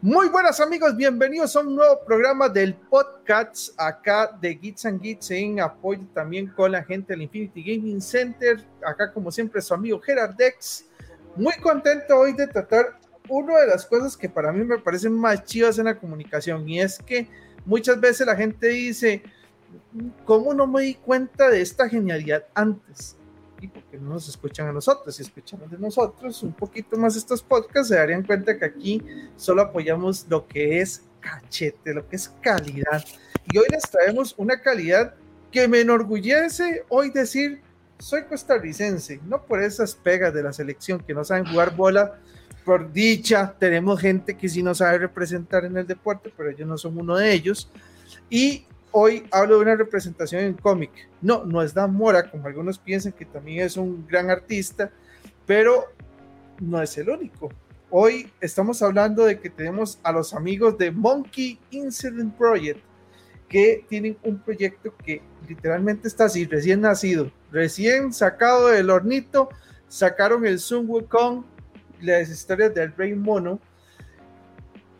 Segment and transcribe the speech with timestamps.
[0.00, 5.32] Muy buenas amigos, bienvenidos a un nuevo programa del podcast acá de Gits and Gits
[5.32, 8.64] en apoyo también con la gente del Infinity Gaming Center.
[8.86, 10.86] Acá como siempre su amigo Gerard Dex.
[11.34, 15.42] Muy contento hoy de tratar una de las cosas que para mí me parecen más
[15.44, 17.28] chivas en la comunicación y es que
[17.64, 19.24] muchas veces la gente dice,
[20.24, 23.16] ¿cómo no me di cuenta de esta genialidad antes?
[23.60, 25.16] Y porque no nos escuchan a nosotros.
[25.16, 29.02] Si escuchan de nosotros un poquito más estos podcasts, se darían cuenta que aquí
[29.36, 33.04] solo apoyamos lo que es cachete, lo que es calidad.
[33.52, 35.14] Y hoy les traemos una calidad
[35.50, 37.62] que me enorgullece hoy decir,
[37.98, 42.18] soy costarricense, no por esas pegas de la selección que no saben jugar bola.
[42.64, 46.76] Por dicha, tenemos gente que sí no sabe representar en el deporte, pero ellos no
[46.76, 47.70] son uno de ellos.
[48.28, 50.90] Y hoy hablo de una representación en cómic.
[51.20, 54.90] No, no es Dan Mora, como algunos piensan que también es un gran artista,
[55.46, 55.86] pero
[56.60, 57.50] no es el único.
[57.90, 62.80] Hoy estamos hablando de que tenemos a los amigos de Monkey Incident Project,
[63.48, 69.48] que tienen un proyecto que literalmente está así, recién nacido, recién sacado del hornito,
[69.88, 71.44] sacaron el Sun Wukong,
[72.02, 73.58] las historias del Rey Mono,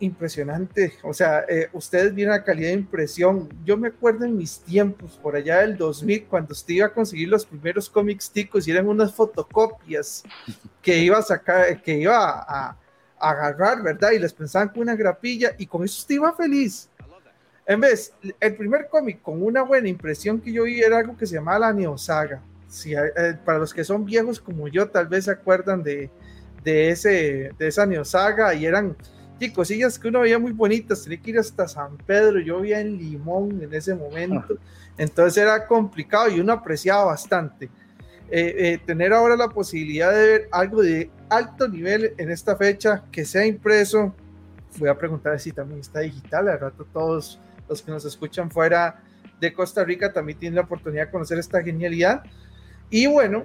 [0.00, 0.94] impresionante.
[1.02, 3.48] O sea, eh, ustedes vieron la calidad de impresión.
[3.64, 7.28] Yo me acuerdo en mis tiempos, por allá del 2000, cuando usted iba a conseguir
[7.28, 10.22] los primeros cómics ticos y eran unas fotocopias
[10.82, 12.77] que iba a sacar, que iba a,
[13.20, 14.12] agarrar, ¿verdad?
[14.12, 16.88] Y les pensaban con una grapilla y con eso usted iba feliz.
[17.66, 21.27] En vez, el primer cómic con una buena impresión que yo vi era algo que
[21.27, 22.40] se llamaba la Neosaga.
[22.68, 26.10] Si, eh, para los que son viejos como yo, tal vez se acuerdan de,
[26.62, 28.96] de, ese, de esa Neosaga y eran
[29.47, 32.81] y cosillas que uno veía muy bonitas, tenía que ir hasta San Pedro, yo vivía
[32.81, 34.92] en Limón en ese momento, ah.
[34.97, 37.70] entonces era complicado y uno apreciaba bastante.
[38.30, 43.05] Eh, eh, tener ahora la posibilidad de ver algo de alto nivel en esta fecha,
[43.11, 44.14] que sea impreso,
[44.78, 49.02] voy a preguntar si también está digital, al rato todos los que nos escuchan fuera
[49.41, 52.23] de Costa Rica también tienen la oportunidad de conocer esta genialidad.
[52.91, 53.45] Y bueno,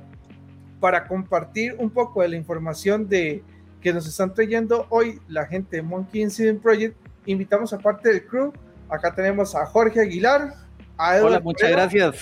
[0.79, 3.43] para compartir un poco de la información de,
[3.83, 6.95] que nos están trayendo hoy la gente de Monkey Incident Project.
[7.25, 8.53] Invitamos a parte del crew.
[8.89, 10.55] Acá tenemos a Jorge Aguilar,
[10.97, 12.15] a Hola, muchas gracias.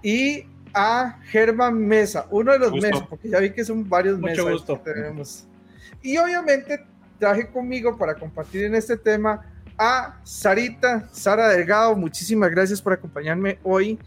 [0.00, 4.44] Y a Germán Mesa, uno de los meses, porque ya vi que son varios meses
[4.64, 5.44] que tenemos.
[6.02, 6.86] Y obviamente
[7.18, 9.44] traje conmigo para compartir en este tema
[9.76, 11.96] a Sarita, Sara Delgado.
[11.96, 13.98] Muchísimas gracias por acompañarme hoy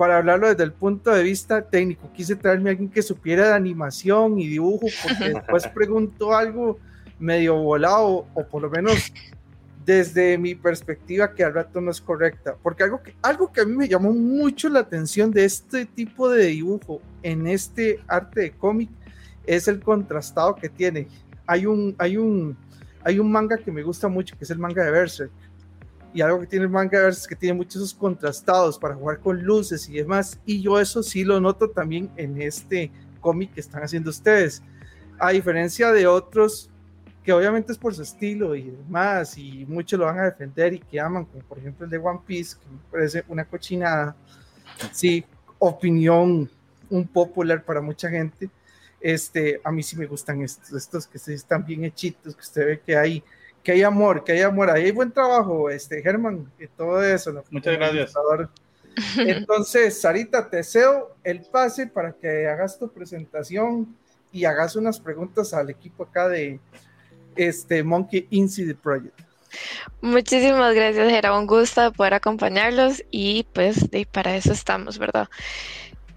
[0.00, 2.10] para hablarlo desde el punto de vista técnico.
[2.14, 6.78] Quise traerme a alguien que supiera de animación y dibujo, porque después preguntó algo
[7.18, 9.12] medio volado, o por lo menos
[9.84, 12.56] desde mi perspectiva que al rato no es correcta.
[12.62, 16.30] Porque algo que, algo que a mí me llamó mucho la atención de este tipo
[16.30, 18.88] de dibujo en este arte de cómic
[19.46, 21.08] es el contrastado que tiene.
[21.46, 22.56] Hay un, hay un,
[23.04, 25.30] hay un manga que me gusta mucho, que es el manga de Berserk
[26.12, 29.88] y algo que tiene el manga es que tiene muchos contrastados para jugar con luces
[29.88, 30.38] y demás.
[30.44, 32.90] Y yo eso sí lo noto también en este
[33.20, 34.62] cómic que están haciendo ustedes.
[35.18, 36.70] A diferencia de otros
[37.22, 40.78] que obviamente es por su estilo y demás, y muchos lo van a defender y
[40.78, 44.16] que aman, como por ejemplo el de One Piece, que me parece una cochinada.
[44.92, 45.24] Sí,
[45.58, 46.50] opinión
[46.88, 48.50] un popular para mucha gente.
[49.00, 52.80] Este, a mí sí me gustan estos, estos que están bien hechitos, que usted ve
[52.80, 53.22] que hay
[53.62, 57.42] que hay amor, que hay amor, ahí hay buen trabajo, este Germán, y todo eso.
[57.50, 58.12] Muchas gracias.
[59.18, 63.94] Entonces, Sarita, te deseo el pase para que hagas tu presentación
[64.32, 66.60] y hagas unas preguntas al equipo acá de
[67.36, 69.18] este Monkey Incident Project.
[70.00, 71.38] Muchísimas gracias, Gerard.
[71.38, 75.28] Un gusto poder acompañarlos y pues para eso estamos, ¿verdad?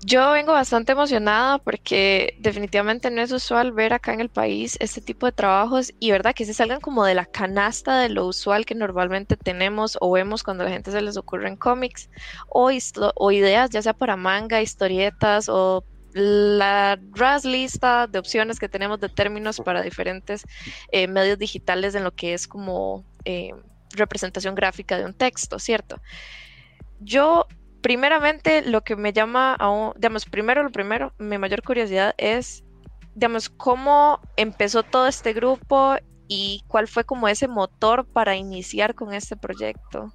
[0.06, 5.00] Yo vengo bastante emocionada porque definitivamente no es usual ver acá en el país este
[5.00, 8.66] tipo de trabajos y verdad que se salgan como de la canasta de lo usual
[8.66, 12.10] que normalmente tenemos o vemos cuando a la gente se les ocurre en cómics
[12.50, 12.70] o,
[13.16, 19.00] o ideas ya sea para manga, historietas o la RAS lista de opciones que tenemos
[19.00, 20.44] de términos para diferentes
[20.92, 23.54] eh, medios digitales en lo que es como eh,
[23.92, 26.02] representación gráfica de un texto, ¿cierto?
[27.00, 27.48] Yo
[27.84, 32.64] primeramente lo que me llama a digamos, primero lo primero, mi mayor curiosidad es,
[33.14, 35.98] digamos, cómo empezó todo este grupo
[36.28, 40.12] y cuál fue como ese motor para iniciar con este proyecto.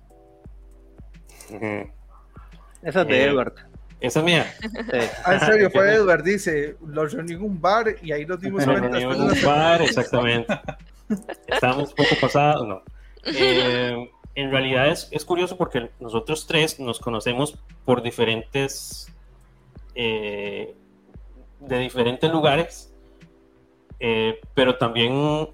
[2.83, 3.55] Esa es de eh, Edward.
[4.01, 4.47] Esa es mía.
[5.25, 8.65] Ah, en serio, fue Edward, dice, los reuní en un bar y ahí nos dimos
[8.65, 8.99] cuenta.
[8.99, 10.59] en un bar, exactamente.
[11.47, 12.83] Estábamos poco pasados, no.
[13.25, 19.13] Eh, en realidad es, es, curioso porque nosotros tres nos conocemos por diferentes,
[19.95, 20.75] eh,
[21.61, 22.95] de diferentes lugares,
[23.99, 25.49] eh, pero también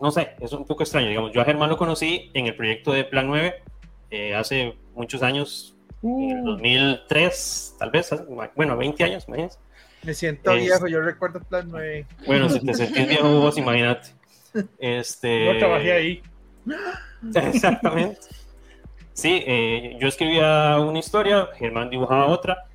[0.00, 1.08] no sé, es un poco extraño.
[1.08, 3.62] Digamos, yo a Germán lo conocí en el proyecto de Plan 9
[4.10, 8.10] eh, hace muchos años, en el 2003, tal vez,
[8.56, 9.26] bueno, 20 años.
[9.28, 12.06] Me siento viejo, yo recuerdo Plan 9.
[12.26, 14.08] Bueno, si te sentís viejo vos, imagínate.
[14.80, 15.44] Este...
[15.46, 16.22] Yo trabajé ahí.
[17.34, 18.18] Exactamente.
[19.12, 22.66] Sí, eh, yo escribía una historia, Germán dibujaba otra.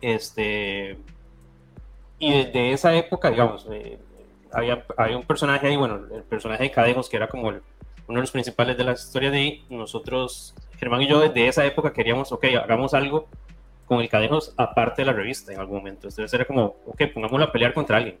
[0.00, 0.96] Este,
[2.18, 3.98] y desde esa época, digamos, eh,
[4.52, 7.60] había, había, un personaje ahí, bueno, el personaje de Cadejos, que era como uno
[8.06, 9.64] de los principales de la historia de ahí.
[9.68, 13.28] Nosotros, Germán y yo, desde esa época queríamos, ok, hagamos algo
[13.86, 16.08] con el Cadejos aparte de la revista en algún momento.
[16.08, 18.18] Entonces era como, ok, pongámoslo a pelear contra alguien.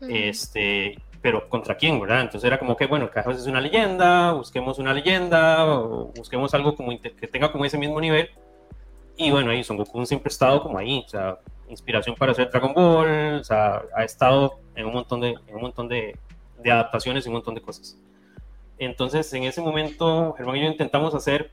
[0.00, 2.22] Este, pero ¿contra quién, verdad?
[2.22, 6.74] Entonces era como que, bueno, Cadejos es una leyenda, busquemos una leyenda, o busquemos algo
[6.74, 8.30] como que tenga como ese mismo nivel.
[9.16, 11.38] Y bueno, ahí Son Goku siempre ha estado como ahí, o sea,
[11.68, 15.60] inspiración para hacer Dragon Ball, o sea, ha estado en un montón de, en un
[15.60, 16.16] montón de,
[16.58, 17.98] de adaptaciones y un montón de cosas.
[18.78, 21.50] Entonces, en ese momento, Germán y yo intentamos hacer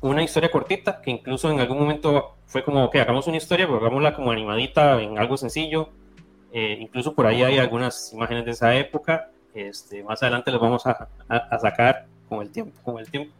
[0.00, 3.78] una historia cortita, que incluso en algún momento fue como, que hagamos una historia, pero
[3.78, 5.90] hagámosla como animadita, en algo sencillo.
[6.58, 9.28] Eh, incluso por ahí hay algunas imágenes de esa época.
[9.52, 12.80] Este, más adelante les vamos a, a, sacar con el tiempo.
[12.82, 13.30] Con el tiempo.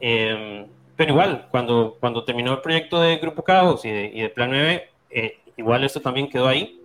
[0.00, 4.30] Eh, pero igual, cuando, cuando terminó el proyecto de Grupo Caos y de, y de
[4.30, 6.80] Plan 9, eh, igual esto también quedó ahí.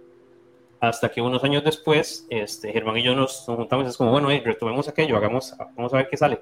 [0.81, 4.27] Hasta que unos años después, este, Germán y yo nos, juntamos y es como, bueno,
[4.27, 6.41] retomemos aquello, hagamos, vamos a ver qué sale.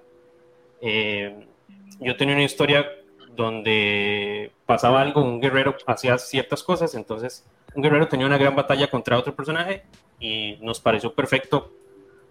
[0.81, 1.45] Eh,
[1.99, 2.89] yo tenía una historia
[3.35, 8.89] donde pasaba algo, un guerrero hacía ciertas cosas, entonces un guerrero tenía una gran batalla
[8.89, 9.83] contra otro personaje
[10.19, 11.71] y nos pareció perfecto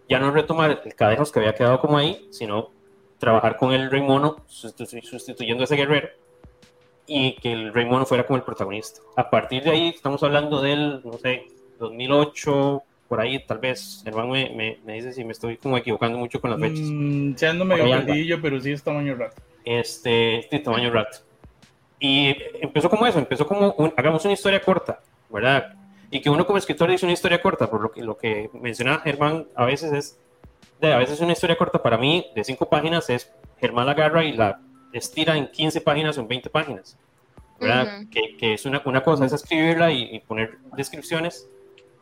[0.08, 2.70] ya no retomar el cadejos que había quedado como ahí, sino
[3.18, 6.08] trabajar con el Rey Mono sustituyendo a ese guerrero
[7.06, 9.00] y que el Rey Mono fuera como el protagonista.
[9.16, 11.46] A partir de ahí estamos hablando del, no sé,
[11.78, 14.02] 2008, por ahí tal vez.
[14.04, 16.86] Hermano me, me, dice si me estoy como equivocando mucho con las fechas.
[16.90, 17.76] Mm, ya no me
[18.42, 19.40] pero sí es tamaño rato.
[19.64, 21.18] Este, este tamaño rato.
[21.98, 25.00] Y empezó como eso, empezó como, hagamos una historia corta,
[25.30, 25.74] ¿verdad?
[26.10, 28.98] Y que uno como escritor dice una historia corta, por lo que, lo que menciona
[28.98, 30.18] Germán a veces es,
[30.80, 34.24] de, a veces una historia corta para mí de cinco páginas es Germán la agarra
[34.24, 34.60] y la
[34.92, 36.98] estira en 15 páginas o en 20 páginas,
[37.58, 38.02] ¿verdad?
[38.10, 41.48] que, que, es una, una cosa es escribirla y, poner descripciones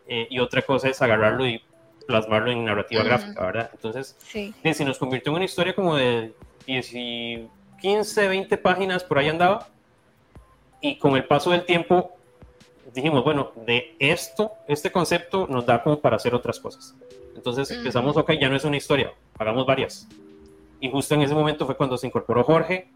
[0.08, 1.62] eh, y otra cosa es agarrarlo y
[2.06, 3.70] plasmarlo en narrativa gráfica, ¿verdad?
[3.73, 4.53] Entonces, sí.
[4.75, 7.49] si nos convirtió en una historia como de 10 y 15,
[8.29, 9.69] 20 páginas por ahí andaba,
[10.81, 12.12] y con el paso del tiempo
[12.93, 16.94] dijimos, bueno, de esto, este concepto nos da como para hacer otras cosas.
[17.35, 20.09] Entonces empezamos, ok, ya no es una historia, hagamos varias.
[20.81, 22.88] Y justo en ese momento fue cuando se incorporó Jorge.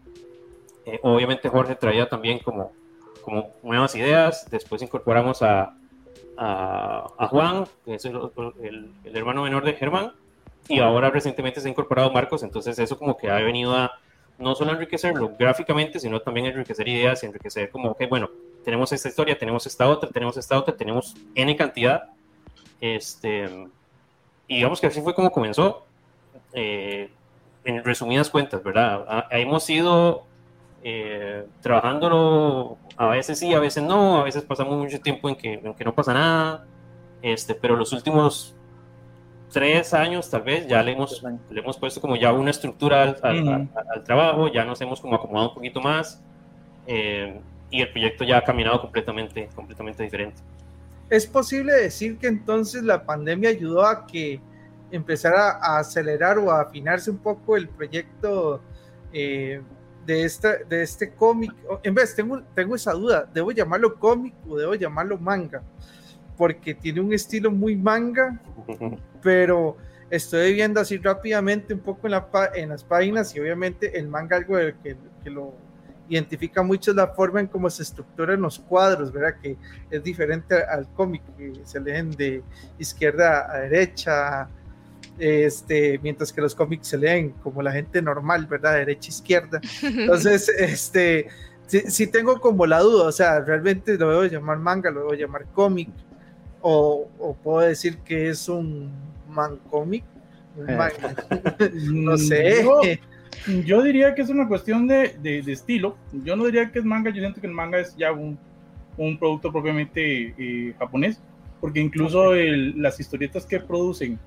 [0.85, 2.73] Eh, obviamente Jorge traía también como,
[3.21, 4.49] como nuevas ideas.
[4.51, 5.73] Después incorporamos a,
[6.37, 8.19] a, Juan, que es el,
[8.61, 10.13] el, hermano menor de Germán.
[10.69, 12.43] Y ahora recientemente se ha incorporado Marcos.
[12.43, 13.91] Entonces eso como que ha venido a
[14.37, 18.29] no solo enriquecerlo gráficamente, sino también enriquecer ideas, enriquecer como, ok, bueno,
[18.63, 22.09] tenemos esta historia, tenemos esta otra, tenemos esta otra, tenemos N cantidad.
[22.79, 23.49] Este,
[24.47, 25.85] y digamos que así fue como comenzó.
[26.53, 27.09] Eh,
[27.67, 29.05] en resumidas cuentas, ¿verdad?
[29.07, 30.23] Ah, hemos ido
[30.83, 35.53] eh, trabajándolo a veces sí, a veces no, a veces pasamos mucho tiempo en que,
[35.53, 36.65] en que no pasa nada,
[37.21, 38.55] este, pero los últimos
[39.51, 43.69] tres años tal vez ya le hemos, le hemos puesto como ya una estructura al,
[43.93, 46.21] al, trabajo, ya nos hemos como acomodado un poquito más
[46.85, 47.39] eh,
[47.69, 50.41] y el proyecto ya ha caminado completamente, completamente diferente.
[51.09, 54.41] ¿Es posible decir que entonces la pandemia ayudó a que
[54.91, 58.61] empezar a, acelerar o a afinarse un poco el proyecto
[59.11, 59.61] eh,
[60.05, 61.53] de, esta, de este cómic.
[61.83, 65.61] En vez, tengo, tengo esa duda, ¿debo llamarlo cómic o debo llamarlo manga?
[66.37, 68.39] Porque tiene un estilo muy manga,
[69.21, 69.77] pero
[70.09, 74.37] estoy viendo así rápidamente un poco en, la, en las páginas y obviamente el manga
[74.37, 75.53] algo que, que lo
[76.09, 79.35] identifica mucho es la forma en cómo se estructuran los cuadros, ¿verdad?
[79.41, 79.57] Que
[79.89, 82.43] es diferente al cómic, que se leen de
[82.79, 84.47] izquierda a derecha,
[85.17, 88.73] este, mientras que los cómics se leen como la gente normal, ¿verdad?
[88.75, 89.59] Derecha, izquierda.
[89.81, 91.27] Entonces, este,
[91.67, 95.45] sí, tengo como la duda, o sea, realmente lo debo llamar manga, lo debo llamar
[95.53, 95.89] cómic,
[96.61, 97.07] o,
[97.43, 98.91] puedo decir que es un
[99.29, 100.03] man cómic,
[100.55, 100.77] un eh.
[101.91, 102.99] no sé.
[103.65, 105.95] Yo, diría que es una cuestión de, de, estilo.
[106.23, 108.37] Yo no diría que es manga, yo siento que el manga es ya un,
[108.97, 111.21] un producto propiamente eh, japonés,
[111.61, 114.19] porque incluso las historietas que producen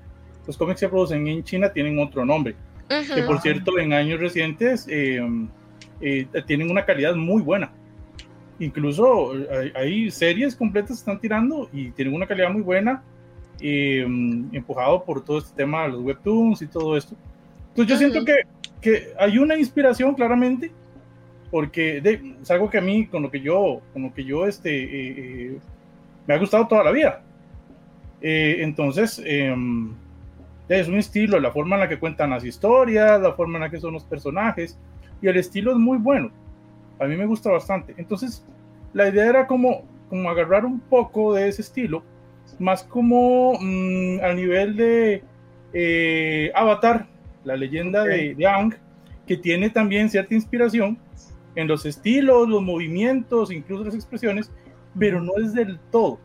[0.47, 2.55] los cómics que producen en China tienen otro nombre.
[2.87, 5.21] Que por cierto, en años recientes eh,
[6.01, 7.71] eh, tienen una calidad muy buena.
[8.61, 9.31] Incluso
[9.73, 13.03] hay, series completas que están tirando y tienen una calidad muy buena.
[13.59, 14.01] eh,
[14.53, 17.15] empujado por todo este tema de los webtoons y todo esto.
[17.69, 18.33] Entonces yo siento que,
[18.81, 20.71] que hay una inspiración claramente,
[21.51, 22.01] porque
[22.41, 25.59] es algo que a mí, con lo que yo, con lo que yo este,
[26.25, 27.21] me ha gustado toda la vida.
[28.21, 29.93] entonces, em,
[30.69, 33.69] es un estilo, la forma en la que cuentan las historias, la forma en la
[33.69, 34.77] que son los personajes,
[35.21, 36.31] y el estilo es muy bueno.
[37.01, 37.95] A mí me gusta bastante.
[37.97, 38.45] Entonces,
[38.93, 42.03] la idea era como, como agarrar un poco de ese estilo,
[42.59, 45.23] más como mm, a nivel de
[45.73, 47.07] eh, Avatar,
[47.43, 48.75] la leyenda de, de Aang,
[49.25, 50.99] que tiene también cierta inspiración
[51.55, 54.51] en los estilos, los movimientos, incluso las expresiones,
[54.99, 56.19] pero no es del todo.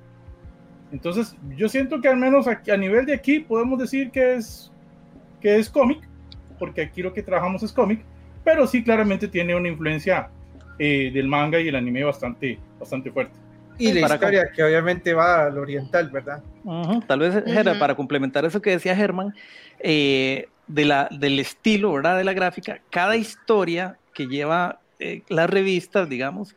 [0.93, 4.71] Entonces, yo siento que al menos aquí, a nivel de aquí podemos decir que es,
[5.41, 6.07] que es cómic,
[6.59, 8.05] porque aquí lo que trabajamos es cómic,
[8.45, 10.29] pero sí claramente tiene una influencia
[10.79, 13.35] eh, del manga y el anime bastante, bastante fuerte.
[13.79, 16.43] Y la historia que obviamente va al oriental, ¿verdad?
[17.07, 17.45] Tal vez,
[17.79, 19.35] para complementar eso que decía Germán,
[19.81, 22.17] eh, de la, del estilo, ¿verdad?
[22.17, 26.57] De la gráfica, cada historia que lleva eh, las revistas, digamos,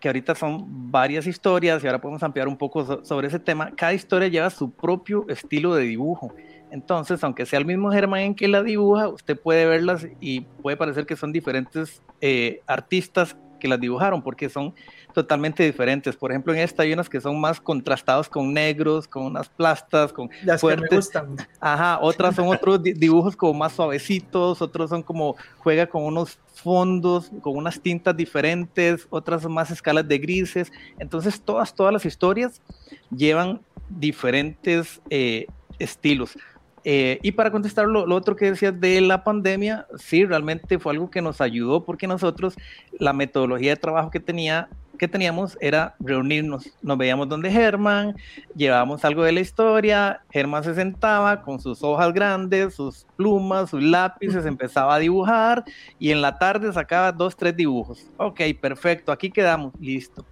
[0.00, 3.92] que ahorita son varias historias y ahora podemos ampliar un poco sobre ese tema, cada
[3.92, 6.32] historia lleva su propio estilo de dibujo.
[6.70, 10.76] Entonces, aunque sea el mismo Germán en que la dibuja, usted puede verlas y puede
[10.76, 14.74] parecer que son diferentes eh, artistas que las dibujaron, porque son
[15.12, 16.16] totalmente diferentes.
[16.16, 20.12] Por ejemplo, en esta hay unas que son más contrastados con negros, con unas plastas,
[20.12, 20.88] con Las fuertes.
[20.88, 21.36] Que me gustan.
[21.60, 27.30] Ajá, otras son otros dibujos como más suavecitos, otros son como juega con unos fondos,
[27.40, 30.72] con unas tintas diferentes, otras son más escalas de grises.
[30.98, 32.62] Entonces, todas, todas las historias
[33.10, 35.46] llevan diferentes eh,
[35.78, 36.36] estilos.
[36.84, 41.10] Eh, y para contestar lo, otro que decías de la pandemia, sí, realmente fue algo
[41.10, 42.54] que nos ayudó porque nosotros
[42.98, 44.68] la metodología de trabajo que tenía
[44.98, 46.70] que teníamos era reunirnos.
[46.82, 48.16] Nos veíamos donde Germán,
[48.56, 53.82] llevábamos algo de la historia, Germán se sentaba con sus hojas grandes, sus plumas, sus
[53.82, 55.64] lápices, empezaba a dibujar
[56.00, 58.10] y en la tarde sacaba dos, tres dibujos.
[58.16, 60.26] Ok, perfecto, aquí quedamos, listo.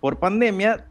[0.00, 0.86] Por pandemia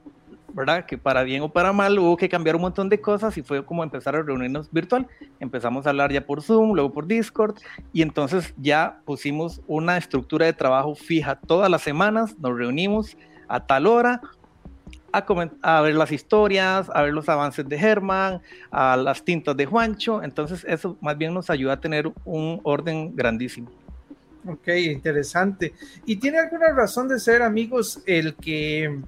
[0.53, 0.85] ¿verdad?
[0.85, 3.65] Que para bien o para mal hubo que cambiar un montón de cosas y fue
[3.65, 5.07] como empezar a reunirnos virtual.
[5.39, 7.55] Empezamos a hablar ya por Zoom, luego por Discord
[7.91, 11.35] y entonces ya pusimos una estructura de trabajo fija.
[11.35, 13.17] Todas las semanas nos reunimos
[13.47, 14.21] a tal hora
[15.11, 15.25] a,
[15.61, 18.41] a ver las historias, a ver los avances de Germán,
[18.71, 20.23] a las tintas de Juancho.
[20.23, 23.71] Entonces eso más bien nos ayuda a tener un orden grandísimo.
[24.45, 25.73] Ok, interesante.
[26.05, 28.99] ¿Y tiene alguna razón de ser, amigos, el que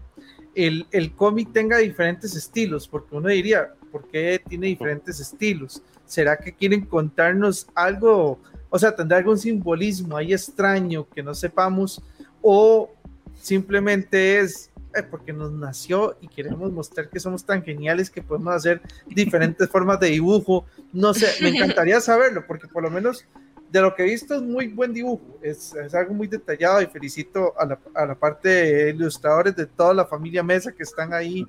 [0.56, 5.82] el, el cómic tenga diferentes estilos, porque uno diría, ¿por qué tiene diferentes estilos?
[6.06, 12.02] ¿Será que quieren contarnos algo, o sea, tendrá algún simbolismo ahí extraño que no sepamos?
[12.42, 12.94] ¿O
[13.42, 18.56] simplemente es eh, porque nos nació y queremos mostrar que somos tan geniales que podemos
[18.56, 20.66] hacer diferentes formas de dibujo?
[20.94, 23.26] No sé, me encantaría saberlo, porque por lo menos
[23.76, 27.54] de lo que he visto es muy buen dibujo, es, algo muy detallado y felicito
[27.60, 31.46] a la, a la, parte de ilustradores de toda la familia Mesa que están ahí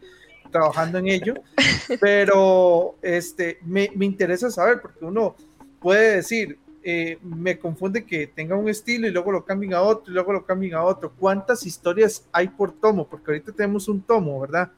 [0.50, 1.34] trabajando en ello,
[2.00, 5.36] pero este, me, me interesa saber porque uno
[5.78, 10.10] puede decir, eh, me confunde que tenga un estilo y luego lo cambien a otro
[10.10, 11.12] y luego lo cambien a otro.
[11.16, 13.06] ¿Cuántas historias hay por tomo?
[13.06, 14.72] Porque ahorita tenemos un tomo, ¿verdad?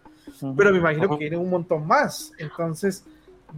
[0.55, 2.31] Pero me imagino que tiene un montón más.
[2.37, 3.05] Entonces,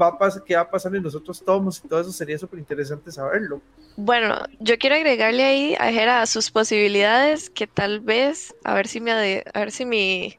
[0.01, 2.39] va a pasar, qué va a pasar en los otros tomos y todo eso sería
[2.39, 3.61] súper interesante saberlo.
[3.97, 9.01] Bueno, yo quiero agregarle ahí a Jera sus posibilidades que tal vez, a ver si
[9.01, 10.39] me a ver si mi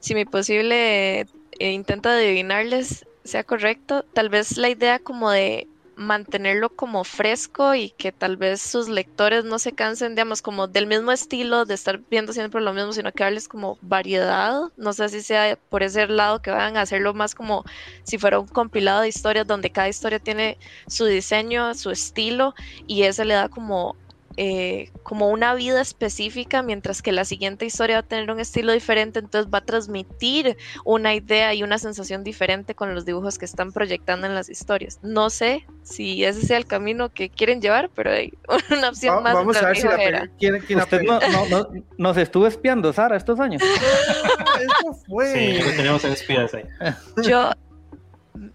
[0.00, 5.68] si mi posible eh, intento de adivinarles sea correcto, tal vez la idea como de
[5.98, 10.86] mantenerlo como fresco y que tal vez sus lectores no se cansen, digamos, como del
[10.86, 14.62] mismo estilo, de estar viendo siempre lo mismo, sino que darles como variedad.
[14.76, 17.64] No sé si sea por ese lado que vayan a hacerlo más como
[18.04, 22.54] si fuera un compilado de historias donde cada historia tiene su diseño, su estilo
[22.86, 23.96] y ese le da como
[24.40, 28.72] eh, como una vida específica, mientras que la siguiente historia va a tener un estilo
[28.72, 33.44] diferente, entonces va a transmitir una idea y una sensación diferente con los dibujos que
[33.44, 35.00] están proyectando en las historias.
[35.02, 38.32] No sé si ese sea el camino que quieren llevar, pero hay
[38.70, 39.34] una opción más.
[39.34, 41.18] Vamos a ver si la ¿Quién, quién Usted no,
[41.48, 43.60] no, nos estuvo espiando, Sara, estos años.
[44.60, 45.32] Eso fue.
[45.32, 46.64] Sí, tenemos espías ahí.
[47.24, 47.50] Yo,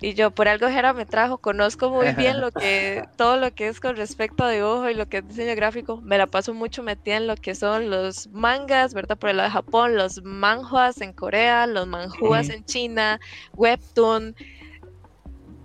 [0.02, 3.68] y yo por algo Jera me trajo, conozco muy bien lo que, todo lo que
[3.68, 6.84] es con respecto a dibujo y lo que es diseño gráfico, me la paso mucho
[6.84, 9.18] metida en lo que son los mangas, ¿verdad?
[9.18, 13.20] Por el lado de Japón, los manhwas en Corea, los manhuas en China,
[13.54, 14.36] webtoon,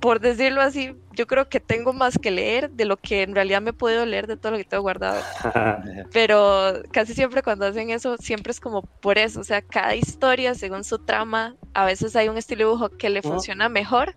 [0.00, 3.60] por decirlo así, yo creo que tengo más que leer de lo que en realidad
[3.60, 5.20] me he podido leer de todo lo que tengo guardado.
[6.12, 10.54] Pero casi siempre cuando hacen eso, siempre es como por eso, o sea, cada historia
[10.54, 14.14] según su trama, a veces hay un estilo de dibujo que le funciona mejor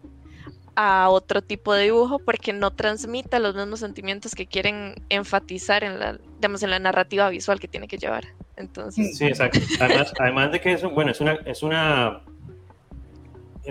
[0.76, 6.00] a otro tipo de dibujo porque no transmita los mismos sentimientos que quieren enfatizar en
[6.00, 8.26] la, digamos, en la narrativa visual que tiene que llevar.
[8.56, 9.60] Entonces, sí, exacto.
[9.80, 12.22] Además, además de que eso, bueno, es una, es una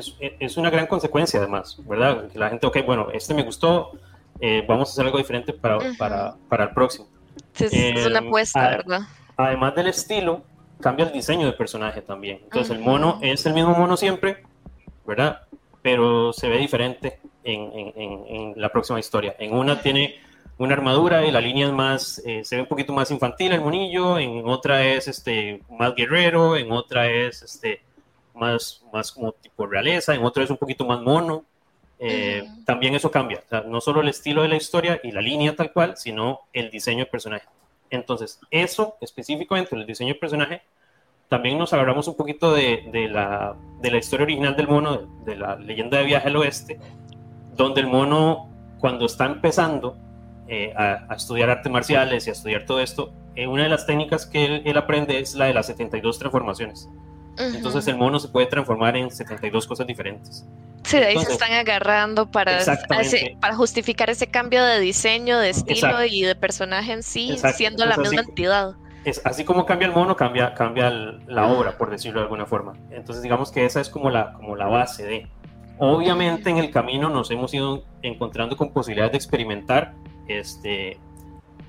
[0.00, 2.28] es, es, una gran consecuencia además, ¿verdad?
[2.28, 3.92] Que la gente, ok, bueno, este me gustó,
[4.40, 7.06] eh, vamos a hacer algo diferente para, para, para el próximo.
[7.58, 9.00] es una apuesta, ¿verdad?
[9.36, 10.42] Además del estilo,
[10.80, 12.40] cambia el diseño del personaje también.
[12.42, 14.42] Entonces el mono es el mismo mono siempre,
[15.06, 15.42] ¿verdad?
[15.82, 19.34] Pero se ve diferente en, en, en la próxima historia.
[19.38, 20.20] En una tiene
[20.60, 23.62] una armadura y la línea es más, eh, se ve un poquito más infantil el
[23.62, 27.80] monillo, en otra es este, más guerrero, en otra es este,
[28.40, 31.44] más, más como tipo realeza, en otro es un poquito más mono.
[32.02, 35.70] Eh, también eso cambia, no solo el estilo de la historia y la línea tal
[35.70, 37.46] cual, sino el diseño del personaje.
[37.90, 40.62] Entonces, eso específicamente, el diseño del personaje,
[41.28, 45.36] también nos agarramos un poquito de, de, la, de la, historia original del mono, de,
[45.36, 46.80] la leyenda de viaje al oeste,
[47.54, 48.48] donde el mono,
[48.80, 49.96] cuando está empezando
[50.48, 54.26] eh, a, estudiar artes marciales y a estudiar todo esto, eh, una de las técnicas
[54.26, 56.88] que él, él, aprende es la de las 72 transformaciones.
[57.40, 60.46] Entonces el mono se puede transformar en 72 cosas diferentes.
[60.84, 62.58] Sí, de ahí se están agarrando para,
[63.40, 67.96] para justificar ese cambio de diseño, de estilo y de personaje en sí, siendo la
[67.96, 68.74] misma entidad.
[69.04, 72.74] Es, así como cambia el mono, cambia, cambia la obra, por decirlo de alguna forma.
[72.90, 75.26] Entonces digamos que esa es como la, como la base de...
[75.78, 79.94] Obviamente en el camino nos hemos ido encontrando con posibilidades de experimentar,
[80.28, 80.98] este,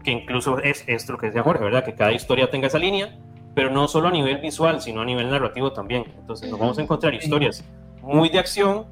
[0.04, 1.86] que incluso es esto lo que decía Jorge, ¿verdad?
[1.86, 3.18] Que cada historia tenga esa línea,
[3.54, 6.06] pero no solo a nivel visual, sino a nivel narrativo también.
[6.20, 7.64] Entonces nos vamos a encontrar historias
[8.02, 8.86] muy de acción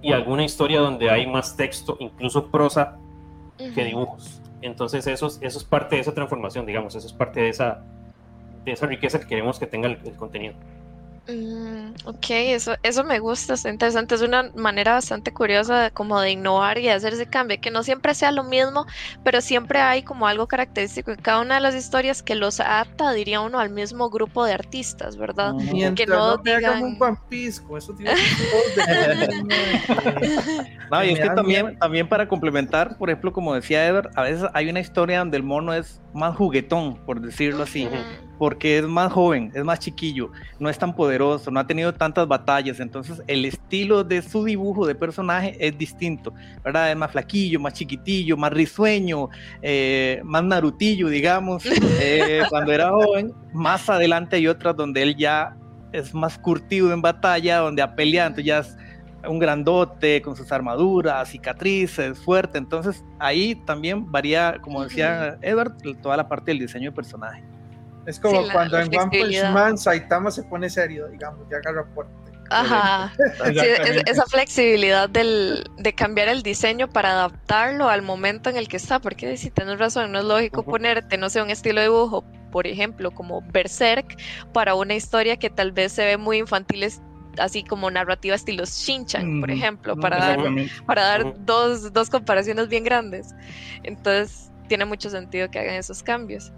[0.00, 2.98] y alguna historia donde hay más texto, incluso prosa,
[3.74, 4.40] que dibujos.
[4.60, 7.84] Entonces eso, eso es parte de esa transformación, digamos, eso es parte de esa,
[8.64, 10.54] de esa riqueza que queremos que tenga el contenido.
[11.28, 16.20] Mm, ok, eso, eso me gusta, es interesante, es una manera bastante curiosa de, como
[16.20, 18.86] de innovar y hacer ese cambio, que no siempre sea lo mismo,
[19.22, 23.12] pero siempre hay como algo característico en cada una de las historias que los adapta,
[23.12, 25.54] diría uno, al mismo grupo de artistas, ¿verdad?
[25.94, 26.82] que no, digan...
[26.82, 28.12] un pampisco, eso tiene
[30.90, 34.48] No, y es que también, también para complementar, por ejemplo, como decía Ever, a veces
[34.54, 37.88] hay una historia donde el mono es más juguetón, por decirlo así
[38.38, 42.26] porque es más joven, es más chiquillo, no es tan poderoso, no ha tenido tantas
[42.26, 46.32] batallas, entonces el estilo de su dibujo de personaje es distinto,
[46.64, 46.90] ¿verdad?
[46.90, 49.28] Es más flaquillo, más chiquitillo, más risueño,
[49.60, 51.64] eh, más narutillo, digamos,
[52.00, 53.32] eh, cuando era joven.
[53.52, 55.56] Más adelante hay otras donde él ya
[55.92, 58.76] es más curtido en batalla, donde ha peleado, entonces ya es
[59.28, 62.58] un grandote con sus armaduras, cicatrices, fuerte.
[62.58, 67.42] Entonces ahí también varía, como decía Edward, toda la parte del diseño de personaje.
[68.06, 72.32] Es como cuando en One Punch Man Saitama se pone serio, digamos, ya agarra fuerte.
[72.50, 73.12] Ajá,
[74.06, 78.98] esa flexibilidad del, de cambiar el diseño para adaptarlo al momento en el que está,
[78.98, 82.66] porque si tienes razón, no es lógico ponerte, no sé, un estilo de dibujo, por
[82.66, 84.18] ejemplo, como Berserk,
[84.52, 86.86] para una historia que tal vez se ve muy infantil,
[87.38, 90.38] así como narrativa estilo Shinchan, por ejemplo, para dar,
[90.86, 93.34] para dar dos, dos comparaciones bien grandes.
[93.82, 96.52] Entonces, tiene mucho sentido que hagan esos cambios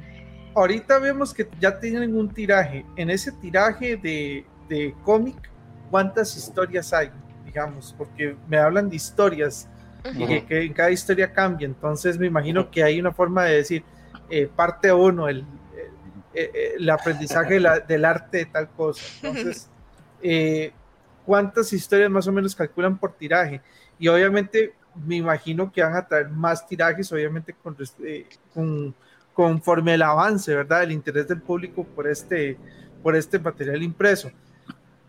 [0.54, 2.84] ahorita vemos que ya tienen un tiraje.
[2.96, 5.50] En ese tiraje de, de cómic,
[5.90, 7.10] ¿cuántas historias hay?
[7.44, 9.68] Digamos, porque me hablan de historias
[10.12, 11.66] y que, en cada historia cambia.
[11.66, 13.84] Entonces me imagino que hay una forma de decir,
[14.30, 15.40] eh, parte uno, el,
[16.34, 19.02] eh, eh, el aprendizaje del arte de tal cosa.
[19.22, 19.70] Entonces,
[21.24, 23.60] ¿cuántas historias más o menos calculan por tiraje?
[23.98, 24.74] Y obviamente
[25.06, 27.76] me imagino que van a traer más tirajes, obviamente con,
[28.52, 28.94] con
[29.34, 30.84] conforme el avance, ¿verdad?
[30.84, 32.56] El interés del público por este,
[33.02, 34.30] por este material impreso.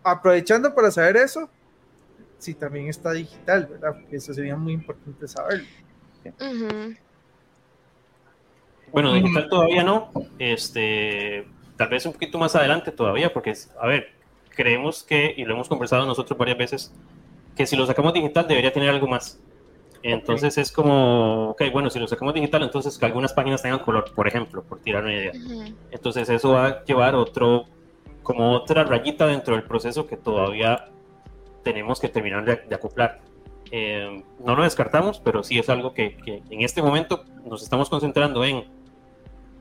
[0.04, 1.50] Aprovechando para saber eso,
[2.38, 3.94] si también está digital, ¿verdad?
[3.94, 5.66] Porque eso sería muy importante saberlo.
[8.92, 14.10] Bueno, digital todavía no, este, tal vez un poquito más adelante todavía, porque, a ver,
[14.50, 16.94] creemos que, y lo hemos conversado nosotros varias veces,
[17.56, 19.40] que si lo sacamos digital debería tener algo más.
[20.08, 24.14] Entonces es como, ok, bueno, si lo sacamos digital, entonces que algunas páginas tengan color,
[24.14, 25.32] por ejemplo, por tirar una idea.
[25.90, 27.66] Entonces eso va a llevar otro,
[28.22, 30.90] como otra rayita dentro del proceso que todavía
[31.64, 33.20] tenemos que terminar de, acoplar.
[33.72, 36.18] Eh, no lo descartamos, pero sí es algo que,
[36.52, 38.64] en este momento nos estamos concentrando en...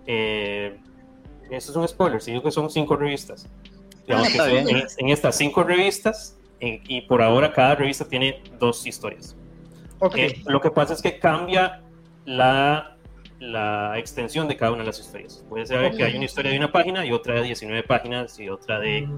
[0.07, 0.77] Eh,
[1.49, 3.49] esto es un spoiler, si digo que son cinco revistas.
[4.07, 4.59] Digamos que
[4.99, 9.35] en, estas cinco revistas, y por ahora cada revista tiene dos historias.
[10.15, 11.83] Eh, lo que pasa es que cambia
[12.25, 12.97] la,
[13.41, 15.45] la extensión de cada una de las historias.
[15.49, 18.49] Puede ser que hay una historia de una página y otra de 19 páginas y
[18.49, 19.09] otra de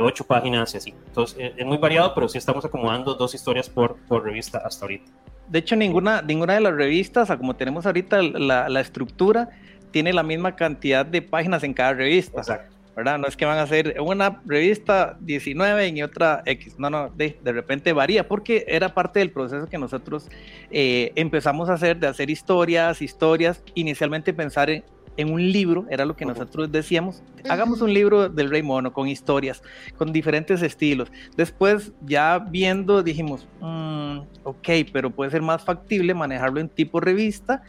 [0.00, 0.26] 8 mm.
[0.26, 0.94] páginas y así.
[1.06, 5.10] Entonces es muy variado, pero sí estamos acomodando dos historias por, por revista hasta ahorita.
[5.48, 9.50] De hecho, ninguna, ninguna de las revistas, como tenemos ahorita la, la estructura,
[9.92, 12.40] tiene la misma cantidad de páginas en cada revista.
[12.40, 12.75] Exacto.
[12.96, 13.18] ¿Verdad?
[13.18, 17.38] No es que van a hacer una revista 19 y otra X, no, no, de,
[17.44, 20.28] de repente varía, porque era parte del proceso que nosotros
[20.70, 24.82] eh, empezamos a hacer, de hacer historias, historias, inicialmente pensar en,
[25.18, 29.08] en un libro, era lo que nosotros decíamos, hagamos un libro del Rey Mono con
[29.08, 29.62] historias,
[29.96, 31.12] con diferentes estilos.
[31.36, 37.62] Después, ya viendo, dijimos, mm, ok, pero puede ser más factible manejarlo en tipo revista.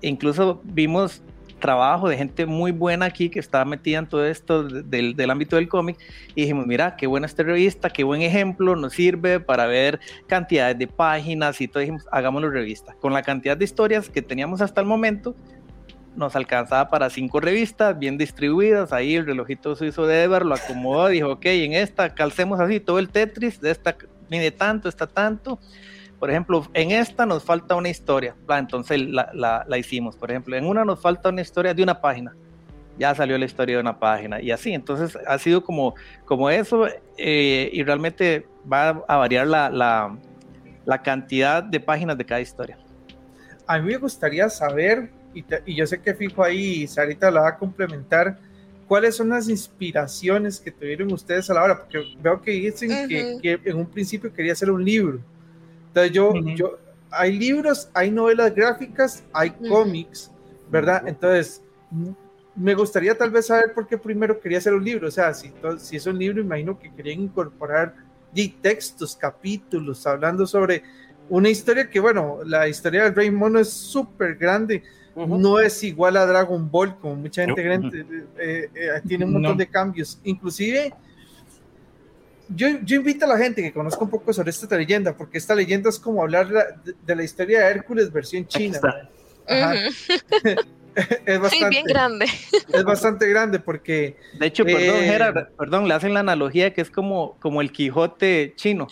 [0.00, 1.22] E incluso vimos
[1.58, 5.56] trabajo de gente muy buena aquí que está metida en todo esto del, del ámbito
[5.56, 5.98] del cómic
[6.34, 10.78] y dijimos, mira, qué buena esta revista, qué buen ejemplo, nos sirve para ver cantidades
[10.78, 12.94] de páginas y todo, dijimos, hagámoslo revista.
[13.00, 15.34] Con la cantidad de historias que teníamos hasta el momento,
[16.16, 21.08] nos alcanzaba para cinco revistas bien distribuidas, ahí el relojito suizo de Ever lo acomodó,
[21.08, 23.96] dijo, ok, en esta calcemos así todo el Tetris, de esta
[24.28, 25.58] mide tanto, está tanto,
[26.18, 30.16] por ejemplo, en esta nos falta una historia, entonces la, hicimos.
[30.16, 32.34] Por ejemplo, en una nos falta una historia de una página,
[32.98, 34.72] ya salió la historia de una página y así.
[34.72, 40.18] Entonces ha sido como, como eso eh, y realmente va a variar la,
[41.04, 42.76] cantidad de páginas de cada historia.
[43.66, 47.56] A mí me gustaría saber, y, yo sé que fijo ahí, Sarita la va a
[47.58, 48.38] complementar,
[48.88, 51.78] ¿cuáles son las inspiraciones que tuvieron ustedes a la hora?
[51.78, 55.20] Porque veo que dicen que, que, en un principio quería hacer un libro.
[56.04, 56.78] Entonces yo, yo,
[57.10, 60.30] hay libros, hay novelas gráficas, hay cómics,
[60.70, 61.06] ¿verdad?
[61.06, 61.62] Entonces,
[62.54, 65.08] me gustaría tal vez saber por qué primero quería hacer un libro.
[65.08, 67.94] O sea, si, si es un libro, imagino que querían incorporar
[68.60, 70.82] textos, capítulos, hablando sobre
[71.28, 74.82] una historia que, bueno, la historia del Rey Mono es súper grande.
[75.16, 77.80] No es igual a Dragon Ball, como mucha gente cree,
[78.38, 80.20] eh, eh, tiene un montón de cambios.
[80.22, 80.94] Inclusive,
[82.48, 85.54] yo, yo, invito a la gente que conozca un poco sobre esta leyenda, porque esta
[85.54, 86.48] leyenda es como hablar
[87.04, 88.80] de, la historia de Hércules versión china.
[91.26, 92.26] es bastante bien grande.
[92.72, 94.16] Es bastante grande porque.
[94.38, 97.72] De hecho, perdón, eh, Gerard, perdón, le hacen la analogía que es como, como el
[97.72, 98.88] Quijote chino.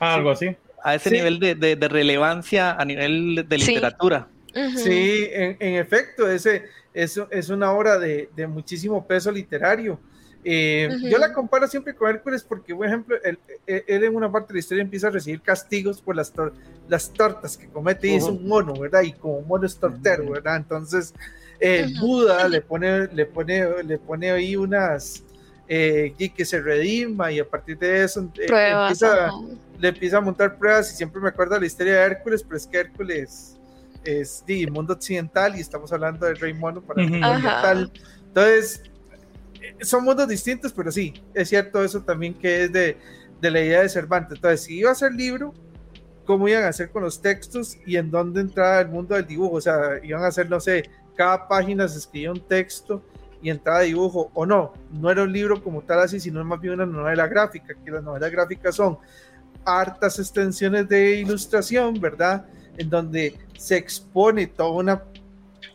[0.00, 0.56] algo así.
[0.82, 4.28] A ese nivel de, de, relevancia a nivel de literatura.
[4.76, 9.98] Sí, en, en, efecto, ese es, es una obra de, de muchísimo peso literario.
[10.44, 14.54] Eh, yo la comparo siempre con Hércules porque, por ejemplo, él, en una parte de
[14.54, 16.32] la historia empieza a recibir castigos por las,
[16.88, 19.02] las tortas que comete y es un mono, ¿verdad?
[19.02, 20.56] Y como mono es tortero, ¿verdad?
[20.56, 21.14] Entonces,
[21.60, 25.22] eh, Buda le pone, le, pone, le pone ahí unas...
[25.66, 29.30] Eh, y que se redima y a partir de eso empieza,
[29.78, 32.66] le empieza a montar pruebas y siempre me acuerdo la historia de Hércules, pero es
[32.66, 33.56] que Hércules
[34.04, 37.90] es de mundo occidental y estamos hablando del rey mono para el mundo oriental.
[38.26, 38.82] Entonces,
[39.80, 42.96] son mundos distintos, pero sí, es cierto eso también que es de,
[43.40, 44.36] de la idea de Cervantes.
[44.36, 45.54] Entonces, si iba a ser libro,
[46.24, 49.56] ¿cómo iban a hacer con los textos y en dónde entraba el mundo del dibujo?
[49.56, 53.02] O sea, iban a hacer, no sé, cada página se escribía un texto
[53.42, 56.74] y entraba dibujo, o no, no era un libro como tal así, sino más bien
[56.74, 58.98] una novela gráfica, que las novelas gráficas son
[59.66, 62.46] hartas extensiones de ilustración, ¿verdad?
[62.78, 65.02] En donde se expone toda una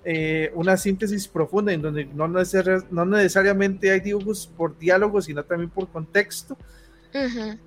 [0.05, 5.69] eh, una síntesis profunda en donde no, no, necesariamente hay dibujos por diálogo, sino también
[5.69, 6.57] por contexto,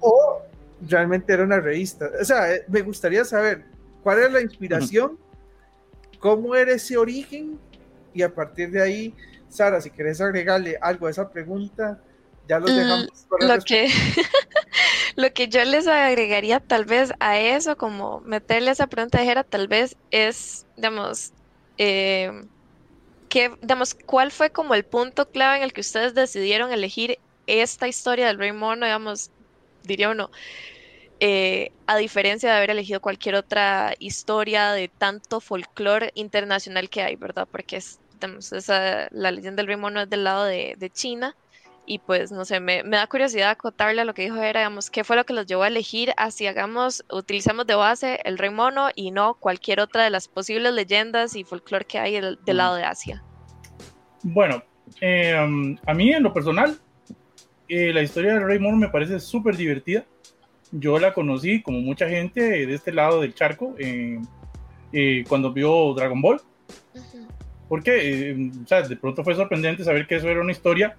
[0.00, 0.42] o
[0.88, 2.10] realmente era una revista.
[2.20, 3.64] O sea, eh, me gustaría saber
[4.02, 5.18] cuál era la inspiración,
[6.18, 7.58] cómo era ese origen,
[8.14, 9.14] y a partir de ahí,
[9.48, 12.00] Sara, si querés agregarle algo a esa pregunta,
[12.48, 13.26] ya los mm, dejamos.
[13.40, 13.88] lo, que,
[15.16, 19.68] lo que yo les agregaría tal vez a eso, como meterle esa pregunta de tal
[19.68, 21.32] vez es, digamos,
[21.78, 22.44] eh,
[23.60, 28.26] digamos, ¿cuál fue como el punto clave en el que ustedes decidieron elegir esta historia
[28.26, 29.30] del Rey Mono, digamos,
[29.84, 30.30] diría uno,
[31.20, 37.16] eh, a diferencia de haber elegido cualquier otra historia de tanto folclore internacional que hay,
[37.16, 37.48] ¿verdad?
[37.50, 38.00] Porque es,
[39.10, 41.34] la leyenda del Rey Mono es del lado de China
[41.84, 45.04] y pues no sé, me, da curiosidad acotarle a lo que dijo era, digamos, qué
[45.04, 48.88] fue lo que los llevó a elegir así hagamos, utilizamos de base el rey mono
[48.94, 52.84] y no cualquier otra de las posibles leyendas y folclore que hay del, lado de
[52.84, 53.22] Asia.
[54.22, 54.62] Bueno,
[55.00, 56.78] eh, um, a mí en lo personal,
[57.68, 60.04] eh, la historia del rey mono me parece súper divertida.
[60.70, 64.20] Yo la conocí como mucha gente de este lado del charco eh,
[65.28, 66.40] cuando vio Dragon Ball.
[67.68, 70.94] Porque, o sea, de pronto fue sorprendente saber que eso era una historia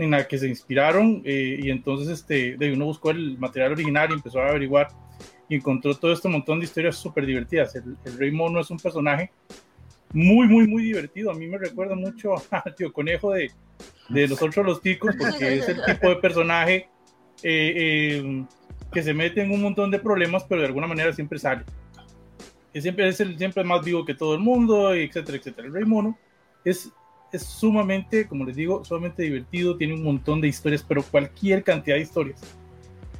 [0.00, 4.08] en la que se inspiraron eh, y entonces este, de uno buscó el material original
[4.10, 4.88] y empezó a averiguar
[5.48, 7.74] y encontró todo este montón de historias súper divertidas.
[7.76, 9.30] El, Rey Mono es un personaje
[10.12, 11.30] muy, muy, muy divertido.
[11.30, 13.50] A mí me recuerda mucho a Tío Conejo de,
[14.08, 16.88] de Nosotros los Ticos, porque es el tipo de personaje
[17.42, 17.74] eh,
[18.22, 18.44] eh,
[18.90, 21.64] que se mete en un montón de problemas, pero de alguna manera siempre sale.
[22.72, 25.66] Siempre es el siempre más vivo que todo el mundo, etcétera, etcétera.
[25.66, 26.16] El Rey Mono
[26.64, 26.90] es,
[27.32, 31.96] es sumamente, como les digo, sumamente divertido, tiene un montón de historias, pero cualquier cantidad
[31.96, 32.40] de historias.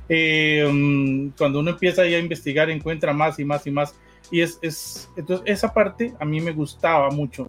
[0.09, 3.95] Eh, mm, cuando uno empieza ya a investigar, encuentra más y más y más.
[4.31, 7.49] Y es, es entonces esa parte a mí me gustaba mucho.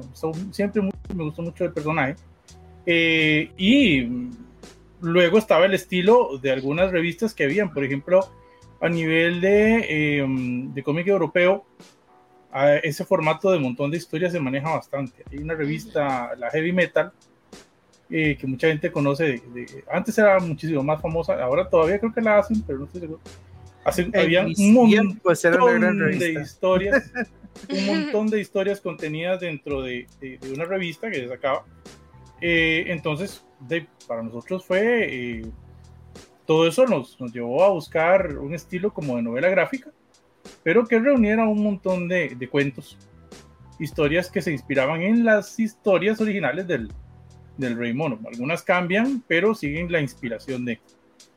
[0.51, 2.15] Siempre me gustó mucho el personaje.
[2.85, 4.07] Eh, y
[5.01, 8.27] luego estaba el estilo de algunas revistas que habían, por ejemplo,
[8.79, 11.65] a nivel de, eh, de cómic europeo,
[12.83, 15.23] ese formato de montón de historias se maneja bastante.
[15.31, 17.11] Hay una revista, la Heavy Metal,
[18.09, 19.41] eh, que mucha gente conoce.
[19.89, 23.21] antes era muchísimo más famosa, ahora todavía creo que la hacen, pero no estoy seguro.
[24.13, 27.11] había un montón de historias,
[27.69, 31.63] un montón de historias contenidas dentro de, de, una revista que se sacaba.
[32.41, 33.45] Eh, entonces,
[34.07, 35.45] para nosotros fue, eh,
[36.45, 39.89] todo eso nos, nos llevó a buscar un estilo como de novela gráfica,
[40.63, 42.97] pero que reuniera un montón de, de cuentos,
[43.79, 46.91] historias que se inspiraban en las historias originales del,
[47.57, 48.19] del Rey Mono.
[48.25, 50.79] Algunas cambian, pero siguen la inspiración de.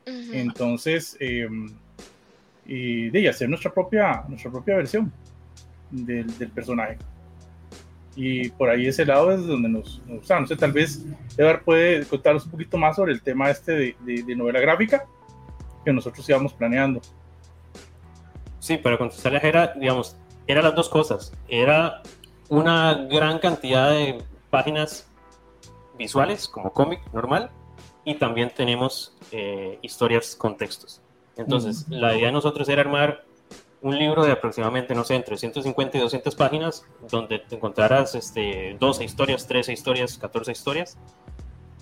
[0.05, 1.47] Entonces, eh,
[2.65, 5.11] y de hacer nuestra propia, nuestra propia versión
[5.91, 6.97] del, personaje.
[8.15, 11.05] Y por ahí ese lado es donde nos, nos no sé, tal vez
[11.37, 15.05] Edward puede contarnos un poquito más sobre el tema este de, novela gráfica
[15.83, 17.01] que nosotros íbamos planeando.
[18.65, 20.15] Sí, para contestarle era, digamos,
[20.47, 21.31] eran las dos cosas.
[21.47, 22.01] Era
[22.49, 25.07] una gran cantidad de páginas
[25.99, 27.51] visuales como cómic normal
[28.05, 30.99] y también tenemos eh, historias con textos.
[31.37, 33.23] Entonces, la idea de nosotros era armar
[33.83, 38.75] un libro de aproximadamente, no sé, entre 150 y 200 páginas, donde te encontrarás este,
[38.79, 40.97] 12 historias, 13 historias, 14 historias.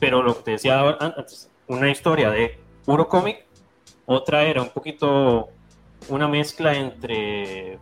[0.02, 3.46] Pero lo que te decía antes, una historia de puro cómic,
[4.06, 5.48] otra era un poquito
[6.10, 7.80] una mezcla entre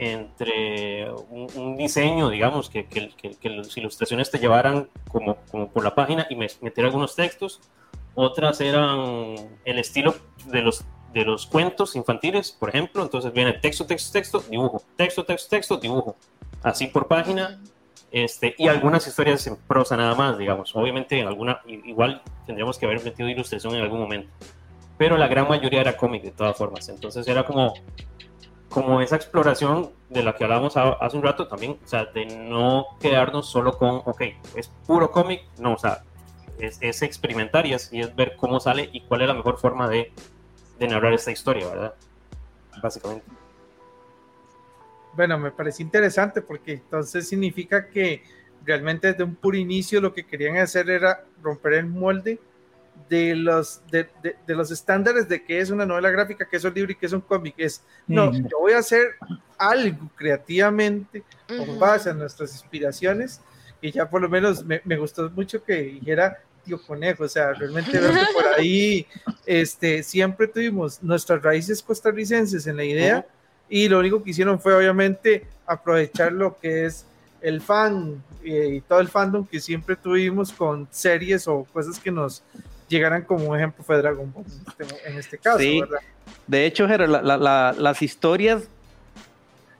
[0.00, 6.26] entre un, diseño, digamos, que, que, las ilustraciones te llevaran como, como por la página
[6.30, 7.60] y meter algunos textos.
[8.14, 10.14] Otras eran el estilo
[10.46, 13.02] de los, de los cuentos infantiles, por ejemplo.
[13.02, 16.16] Entonces viene texto, texto, texto, dibujo, texto, texto, texto, dibujo.
[16.62, 17.60] Así por página.
[18.10, 20.74] Este, y algunas historias en prosa nada más, digamos.
[20.74, 24.30] Obviamente, en alguna, igual tendríamos que haber metido ilustración en algún momento.
[25.00, 26.86] Pero la gran mayoría era cómic de todas formas.
[26.90, 27.72] Entonces era como
[28.68, 32.84] como esa exploración de la que hablábamos hace un rato también, o sea, de no
[33.00, 34.22] quedarnos solo con, ok,
[34.54, 36.04] es puro cómic, no, o sea,
[36.58, 40.12] es, experimentar y es, ver cómo sale y cuál es la mejor forma de,
[40.78, 41.94] de narrar esta historia, ¿verdad?
[42.82, 43.24] Básicamente.
[45.14, 48.22] Bueno, me parece interesante porque entonces significa que
[48.66, 52.38] realmente desde un puro inicio lo que querían hacer era romper el molde
[53.08, 56.72] de los, de, de, los estándares de qué es una novela gráfica, qué es un
[56.72, 57.54] libro y qué es un cómic.
[57.56, 59.16] Es, no, yo voy a hacer
[59.58, 63.40] algo creativamente con base en nuestras inspiraciones
[63.82, 67.52] y ya por lo menos me, me gustó mucho que dijera tío conejo, o sea,
[67.52, 67.98] realmente
[68.32, 69.06] por ahí
[69.46, 73.26] este, siempre tuvimos nuestras raíces costarricenses en la idea
[73.68, 77.06] y lo único que hicieron fue obviamente aprovechar lo que es
[77.40, 82.10] el fan eh, y todo el fandom que siempre tuvimos con series o cosas que
[82.10, 82.42] nos
[82.90, 84.44] llegaran como un ejemplo fue Dragon Ball
[85.06, 86.00] en este, caso, ¿verdad?
[86.46, 88.68] De hecho, las historias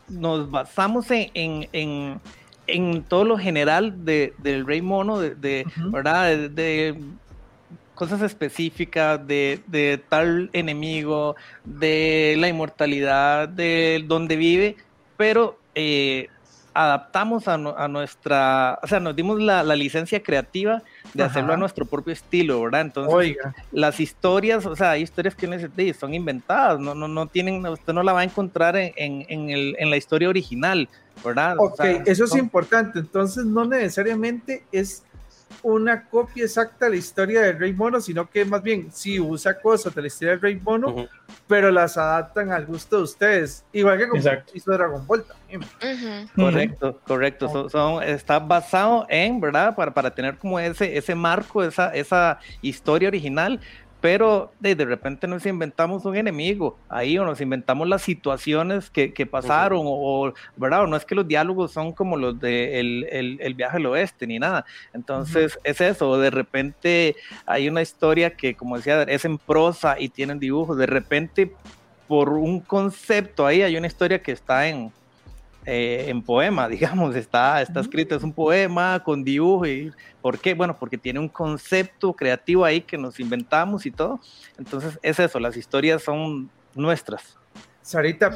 [0.08, 1.68] nos basamos en,
[2.66, 6.50] en, todo lo general de, del Rey Mono, de, ¿verdad?
[6.50, 6.96] De,
[7.94, 14.76] cosas específicas de, de, tal enemigo, de la inmortalidad, de donde vive,
[15.18, 16.28] pero eh,
[16.72, 20.82] adaptamos a, nuestra, o sea, nos dimos la, licencia creativa
[21.14, 22.82] de hacerlo a nuestro propio estilo, ¿verdad?
[22.82, 23.36] Entonces,
[23.72, 28.02] las historias, o sea, hay historias que son inventadas, no, no, no tienen, usted no
[28.02, 30.88] la va a encontrar en, en, el, en la historia original,
[31.24, 31.56] ¿verdad?
[31.58, 35.02] Ok, eso es importante, entonces no necesariamente es
[35.62, 39.60] una copia exacta de la historia del Rey Mono, sino que más bien sí usa
[39.60, 41.08] cosas de la historia del Rey Mono,
[41.46, 44.22] pero las adaptan al gusto de ustedes, igual que como
[44.54, 46.28] hizo Dragon Ball también.
[46.34, 47.68] Correcto, correcto.
[47.68, 49.74] Son, está basado en, ¿verdad?
[49.74, 53.60] Para, para tener como ese, ese marco, esa, esa historia original,
[54.00, 59.12] pero de, de, repente nos inventamos un enemigo ahí o nos inventamos las situaciones que,
[59.12, 60.84] que pasaron o, ¿verdad?
[60.84, 64.26] O no es que los diálogos son como los de el, el, viaje al oeste
[64.26, 64.64] ni nada.
[64.94, 70.08] Entonces es eso, de repente hay una historia que como decía es en prosa y
[70.08, 71.52] tienen dibujos, de repente
[72.08, 74.92] por un concepto ahí, hay una historia que está en,
[75.66, 80.54] eh, en poema, digamos, está, está escrito, es un poema con dibujo y ¿por qué?
[80.54, 84.20] Bueno, porque tiene un concepto creativo ahí que nos inventamos y todo.
[84.58, 87.36] Entonces es eso, las historias son nuestras.
[87.82, 88.30] Sarita,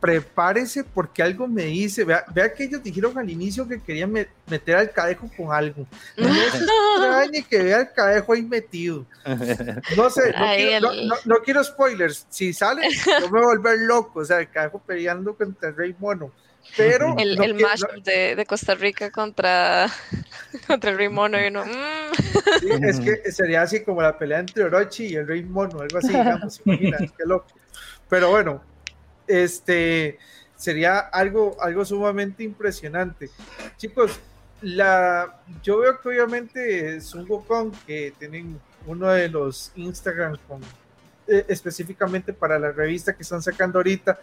[0.00, 4.76] prepárese porque algo me dice, vea, vea, que ellos dijeron al inicio que querían meter
[4.76, 5.86] al cadejo con algo.
[6.16, 9.04] No se extrañe que vea al cadejo ahí metido.
[9.96, 10.32] No sé,
[11.26, 12.26] no, quiero, spoilers.
[12.30, 12.88] Si sale,
[13.20, 14.20] yo me voy a volver loco.
[14.20, 16.32] O sea, el cadejo peleando contra el rey mono.
[16.76, 19.86] Pero el, el match de, de, Costa Rica contra,
[20.66, 22.84] contra el rey mono y uno, mm.
[22.84, 26.08] es que sería así como la pelea entre Orochi y el rey mono, algo así,
[26.08, 27.46] digamos, imagina, qué loco.
[28.08, 28.62] Pero bueno,
[29.26, 30.18] este
[30.56, 33.30] sería algo, algo sumamente impresionante.
[33.76, 34.18] Chicos,
[34.62, 40.60] la, yo veo que obviamente es un Wukong que tienen uno de los Instagram con,
[41.26, 44.18] eh, específicamente para la revista que están sacando ahorita,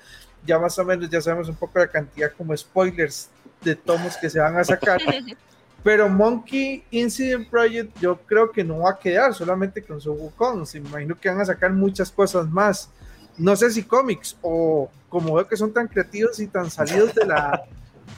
[0.45, 3.29] ya más o menos ya sabemos un poco la cantidad como spoilers
[3.63, 5.01] de tomos que se van a sacar.
[5.83, 10.65] Pero Monkey Incident Project yo creo que no va a quedar solamente con su Wukong,
[10.65, 12.89] se imagino que van a sacar muchas cosas más
[13.37, 17.25] no sé si cómics o como veo que son tan creativos y tan salidos de
[17.25, 17.63] la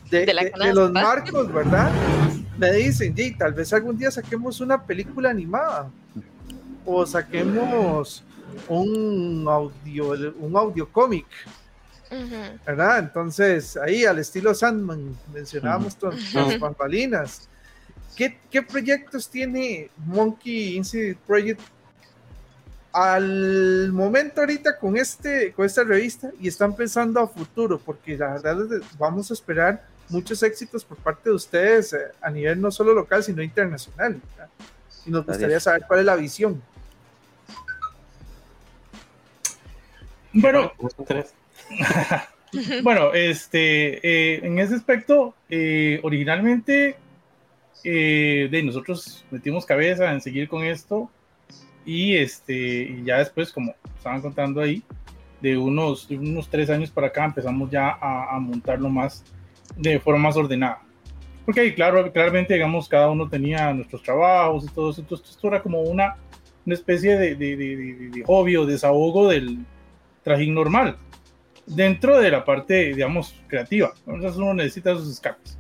[0.10, 1.92] de, los marcos, ¿verdad?
[2.58, 5.90] Me dicen, sí, tal vez algún día saquemos una película animada
[6.86, 8.24] o saquemos
[8.68, 11.26] un audio un audio cómic.
[12.66, 13.00] ¿Verdad?
[13.00, 17.50] Entonces, ahí al estilo Sandman, mencionábamos todas las bambalinas.
[18.16, 21.60] ¿Qué, ¿Qué, proyectos tiene Monkey Incident Project
[22.92, 28.34] al momento ahorita con, este, con esta revista y están pensando a futuro, porque la
[28.34, 28.56] verdad
[29.00, 33.24] vamos a esperar muchos éxitos por parte de ustedes eh, a nivel no solo local,
[33.24, 34.22] sino internacional.
[35.06, 36.62] Y nos gustaría saber cuál es la visión.
[40.34, 40.72] Bueno,
[42.84, 46.98] bueno, este, eh, en ese aspecto, eh, originalmente
[47.84, 51.10] de nosotros metimos cabeza en seguir con esto
[51.86, 54.82] y este y ya después como estaban contando ahí
[55.42, 59.26] de unos unos tres años para acá empezamos ya a, montarlo más
[59.76, 60.82] de forma más ordenada.
[61.46, 65.50] Porque ahí claro claramente digamos cada uno tenía nuestros trabajos y todo eso entonces esto
[65.50, 66.16] era como una
[66.66, 69.60] una especie de, de, de, de hobby o desahogo del
[70.24, 70.98] trajín normal
[71.66, 75.58] dentro de la parte digamos creativa entonces uno necesita sus escapes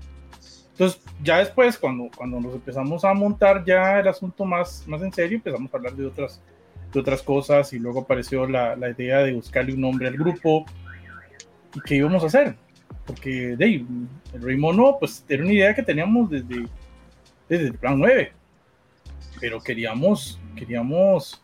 [0.73, 5.13] entonces, ya después, cuando, cuando nos empezamos a montar ya el asunto más, más en
[5.13, 6.41] serio, empezamos a hablar de otras,
[6.91, 10.65] de otras cosas y luego apareció la, la idea de buscarle un nombre al grupo
[11.75, 12.55] y qué íbamos a hacer.
[13.05, 13.85] Porque de
[14.33, 16.65] el Rey Mono, pues era una idea que teníamos desde,
[17.47, 18.33] desde el plan 9,
[19.39, 21.39] pero queríamos, queríamos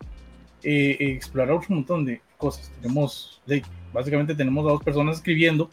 [0.64, 2.72] eh, explorar un montón de cosas.
[2.82, 3.62] Tenemos, de,
[3.94, 5.70] básicamente tenemos a dos personas escribiendo,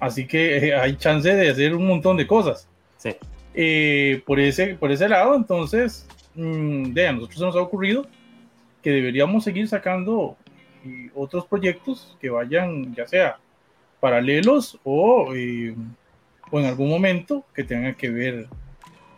[0.00, 2.68] así que eh, hay chance de hacer un montón de cosas.
[2.96, 3.14] Sí.
[3.54, 8.06] Eh, por, ese, por ese lado, entonces, mmm, a nosotros se nos ha ocurrido
[8.82, 10.36] que deberíamos seguir sacando
[11.14, 13.38] otros proyectos que vayan, ya sea
[14.00, 15.74] paralelos o, eh,
[16.50, 18.48] o en algún momento que tengan que ver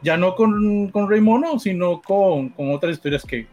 [0.02, 3.46] ya no con, con Rey Mono, sino con, con otras historias que,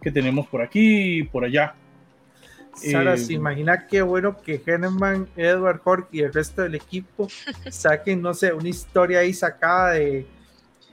[0.00, 1.74] que, tenemos por aquí y por allá.
[2.74, 7.28] Sara, se eh, imagina qué bueno que Henneman, Edward Hork y el resto del equipo
[7.70, 10.26] saquen, no sé, una historia ahí sacada de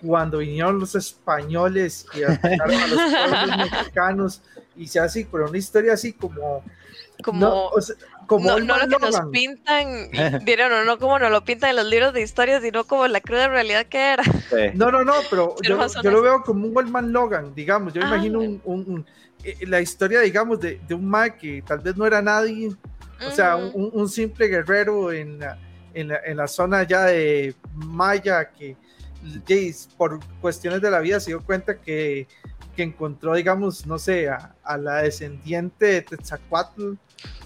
[0.01, 4.41] cuando vinieron los españoles y atacaron a los pueblos mexicanos
[4.75, 6.63] y se hace, pero una historia así como
[7.23, 7.69] como no,
[8.27, 10.11] como no, lo que nos pintan,
[10.69, 13.47] no, no como nos lo pintan en los libros de historia, sino como la cruda
[13.47, 14.23] realidad que era.
[14.75, 18.07] No, no, no, pero yo, yo lo veo como un Wellman Logan, digamos, yo ah,
[18.07, 19.11] imagino un eh,
[19.62, 22.75] la historia, digamos, de, de un Mike que tal vez no era nadie,
[23.25, 25.57] o sea, un, un, simple guerrero en la,
[25.93, 28.75] en, la, en la, zona ya de Maya que
[29.97, 32.27] por cuestiones de la vida se dio cuenta que,
[32.75, 36.93] que encontró, digamos, no sé, a, a, la descendiente de Tetzacuatl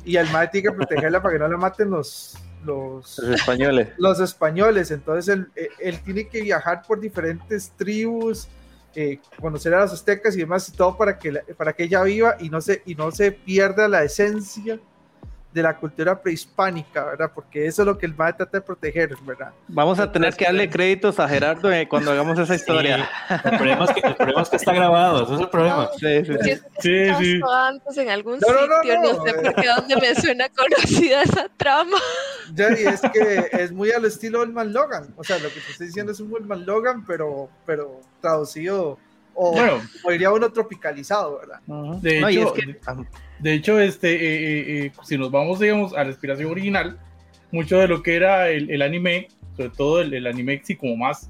[0.04, 3.90] y al Mike tiene que protegerla para que no la maten los, los, los, españoles.
[3.98, 4.92] Los españoles.
[4.92, 5.48] Entonces él,
[5.80, 8.48] él, tiene que viajar por diferentes tribus
[8.96, 12.36] eh, conocer a las aztecas y demás y todo para que, para que ella viva
[12.40, 14.80] y no, se, y no se pierda la esencia
[15.54, 17.32] de la cultura prehispánica, ¿verdad?
[17.34, 19.52] Porque eso es lo que el MAE trata de proteger, ¿verdad?
[19.68, 23.10] Vamos a tener que darle créditos a Gerardo eh, cuando hagamos esa historia.
[23.30, 25.90] El, problema es que, el, problema es que, está grabado, ese es el problema.
[26.00, 26.62] Sí, sí, sí.
[26.80, 27.40] sí, sí.
[27.54, 31.22] antes en algún no, sitio, no, no, no, sé por qué dónde me suena conocida
[31.24, 31.98] esa trama.
[32.54, 35.72] Ya, y es que es muy al estilo Olman Logan, o sea, lo que te
[35.72, 38.98] estoy diciendo es un Olman Logan, pero, pero traducido
[39.34, 39.82] O, Bueno.
[40.04, 41.60] o diría uno tropicalizado, ¿verdad?
[42.02, 42.96] De No, y hecho, es que- ah,
[43.42, 46.98] De hecho, este, eh, eh, eh, si nos vamos, digamos, a la inspiración original,
[47.52, 49.28] mucho de lo que era el, el anime,
[49.58, 51.30] sobre todo el, el anime sí, como más,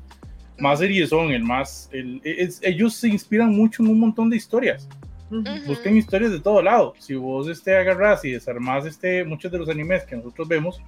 [0.60, 4.88] más seriezón, el más, el, es- ellos se inspiran mucho en un montón de historias.
[5.32, 5.44] Ujú.
[5.66, 6.94] Buscan historias de todo lado.
[7.00, 10.82] Si vos este, agarrás y desarmás este, muchos de los animes que nosotros vemos,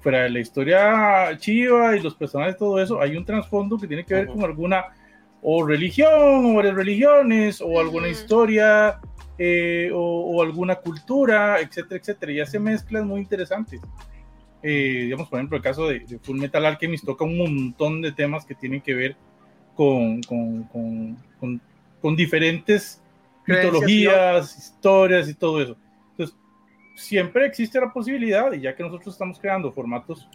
[0.00, 4.04] fuera de la historia chiva y los personajes, todo eso, hay un trasfondo que tiene
[4.04, 4.40] que ver Ujú.
[4.40, 4.84] con alguna
[5.42, 6.10] o religión
[6.46, 8.12] o varias religiones o alguna Ujú.
[8.16, 8.98] historia
[9.38, 12.32] eh, o, o alguna cultura, etcétera, etcétera.
[12.32, 13.80] Y hace mezclas muy interesantes.
[14.62, 18.12] Eh, digamos, por ejemplo, el caso de, de Full Metal Alchemist toca un montón de
[18.12, 19.16] temas que tienen que ver
[19.74, 21.60] con, con, con, con-
[22.00, 23.02] con diferentes
[23.44, 25.76] Creencias, mitologías, historias y todo eso.
[26.12, 26.36] Entonces,
[26.96, 30.28] siempre existe la posibilidad, y ya que nosotros estamos creando formatos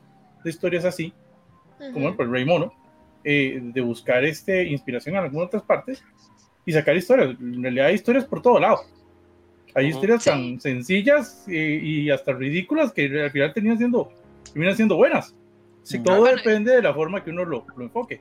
[0.44, 1.14] de historias así,
[1.94, 2.22] como Ujú.
[2.22, 2.74] el Rey Mono,
[3.24, 6.04] eh, de buscar este, inspiración en algunas otras partes
[6.66, 7.36] y sacar historias.
[7.40, 8.80] En realidad hay historias por todo lado.
[9.74, 10.30] Hay historias Sí.
[10.30, 14.12] tan sencillas eh, y hasta ridículas que al final terminan siendo,
[14.52, 15.34] terminan siendo buenas.
[15.84, 18.20] Sí, Todo Bueno, depende de la forma que uno lo, lo enfoque.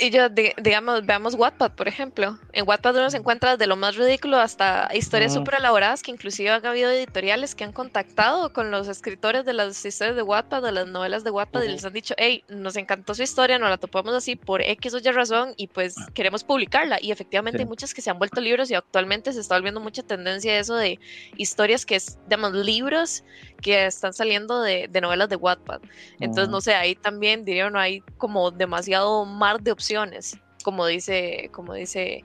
[0.00, 2.38] Y yo, di- digamos, veamos Wattpad, por ejemplo.
[2.52, 5.40] En Wattpad uno se encuentra desde lo más ridículo hasta historias Ujú.
[5.40, 9.84] súper elaboradas que inclusive han habido editoriales que han contactado con los escritores de las
[9.84, 13.14] historias de Wattpad, de las novelas de Wattpad, y les han dicho, hey, nos encantó
[13.14, 16.98] su historia, nos la topamos así por X o Y razón y pues queremos publicarla.
[17.00, 17.62] Y efectivamente Sí.
[17.62, 20.58] hay muchas que se han vuelto libros y actualmente se está volviendo mucha tendencia a
[20.58, 20.98] eso de
[21.36, 23.22] historias que es, digamos, libros
[23.62, 25.80] que están saliendo de, de novelas de Wattpad.
[26.18, 26.52] Entonces, Ujú.
[26.52, 31.74] no sé, ahí también diría no hay como demasiado mar de opciones, como dice, como
[31.74, 32.24] dice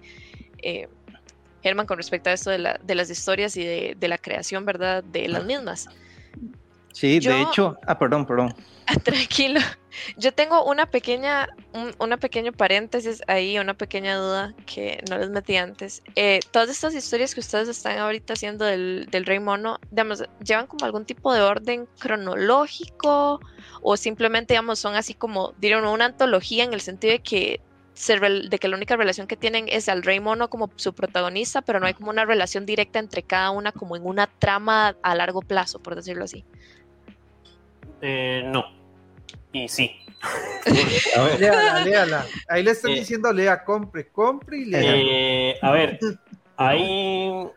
[0.64, 0.88] eh,
[1.62, 4.66] Germán con respecto a esto de, la- de las historias y de, de la creación,
[4.66, 5.04] ¿verdad?
[5.04, 5.88] De las mismas.
[6.93, 8.54] Sí, Yo- de hecho, ah, perdón, perdón.
[9.04, 9.60] Tranquilo.
[10.17, 15.29] Yo tengo una pequeña, un, una pequeño paréntesis ahí, una pequeña duda que no les
[15.29, 16.01] metí antes.
[16.15, 20.67] Eh, todas estas historias que ustedes están ahorita haciendo del, del Rey Mono, digamos, ¿llevan
[20.67, 23.39] como algún tipo de orden cronológico
[23.81, 27.61] o simplemente, digamos, son así como, dirían, una antología en el sentido de que,
[27.93, 31.61] se de que la única relación que tienen es al Rey Mono como su protagonista,
[31.61, 35.15] pero no hay como una relación directa entre cada una como en una trama a
[35.15, 36.45] largo plazo, por decirlo así?
[38.01, 38.80] Eh, no.
[39.54, 39.91] Y sí.
[41.18, 42.26] A ver, Léala, léala.
[42.47, 44.82] Ahí le están Eh, diciendo, lea, compre, compre y lea.
[44.84, 45.99] eh, a ver,
[46.58, 47.47] hay.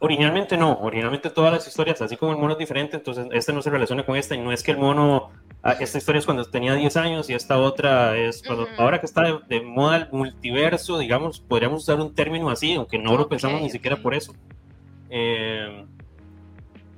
[0.00, 3.62] Originalmente no, originalmente todas las historias, así como el mono es diferente, entonces este no
[3.62, 5.32] se relaciona con esta y no es que el mono,
[5.64, 9.06] ah, esta historia es cuando tenía 10 años y esta otra es cuando, ahora que
[9.06, 13.28] está de, de moda el multiverso, digamos, podríamos usar un término así, aunque no lo
[13.28, 14.32] pensamos ni siquiera por eso.
[15.10, 15.84] Eh,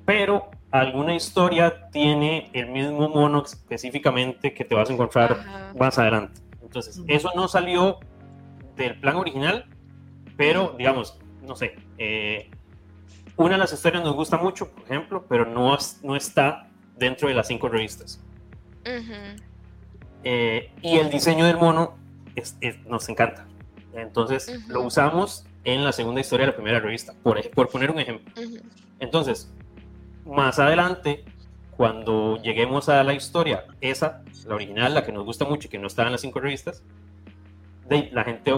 [0.05, 5.75] pero alguna historia tiene el mismo mono específicamente que te vas a encontrar Ajá.
[5.79, 6.41] más adelante.
[6.63, 7.07] Entonces, Ujú.
[7.09, 7.99] eso no salió
[8.77, 9.67] del plan original,
[10.37, 12.51] pero digamos, no sé, eh,
[13.37, 17.35] una de las historias nos gusta mucho, por ejemplo, pero no, no está dentro de
[17.35, 18.21] las cinco revistas.
[18.83, 19.13] Ujú.
[20.23, 21.97] Eh, y el diseño del mono
[22.37, 23.47] es- es- nos encanta.
[23.95, 24.73] Entonces, Ujú.
[24.73, 28.33] lo usamos en la segunda historia de la primera revista, por, por poner un ejemplo.
[28.99, 29.53] Entonces,
[30.25, 31.25] más adelante,
[31.77, 35.79] cuando lleguemos a la historia, esa, la original, la que nos gusta mucho y que
[35.79, 36.83] no estaba en las cinco revistas,
[37.89, 38.53] de, la gente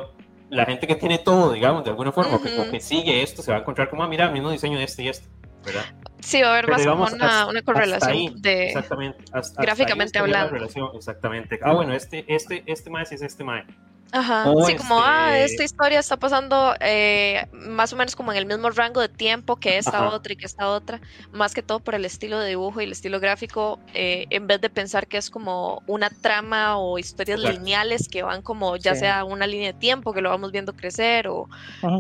[0.51, 2.69] la gente que tiene todo, digamos, de alguna forma, que, Ujú.
[2.69, 5.03] o que sigue esto, se va a encontrar como, ah, mira, mismo diseño de este
[5.05, 5.27] y este,
[5.65, 5.85] ¿verdad?
[6.21, 8.67] Sí, va a haber Pero más como una, hasta- una hasta correlación ahí, de...
[8.67, 9.19] Exactamente.
[9.27, 10.53] hasta- hasta gráficamente la hablando.
[10.53, 11.59] relación, exactamente.
[11.63, 13.65] Ah, bueno, este, este, este mae es este mae.
[14.13, 14.51] Ajá.
[14.51, 18.39] o sí, como, ah, este- esta historia está pasando eh, más o menos como en
[18.39, 20.11] el mismo rango de tiempo que esta Ajá.
[20.11, 21.01] otra y que esta otra,
[21.33, 24.61] más que todo por el estilo de dibujo y el estilo gráfico, eh, en vez
[24.61, 27.59] de pensar que es como una trama o historias Exacto.
[27.59, 29.01] lineales que van como ya Sí.
[29.01, 31.49] sea una línea de tiempo que lo vamos viendo crecer o...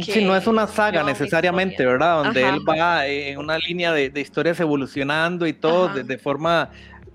[0.04, 1.84] Que Sí, no es una saga necesariamente.
[1.86, 2.24] ¿verdad?
[2.24, 2.54] Donde Ajá.
[2.54, 6.70] él va en una línea de, de historias evolucionando y todo de forma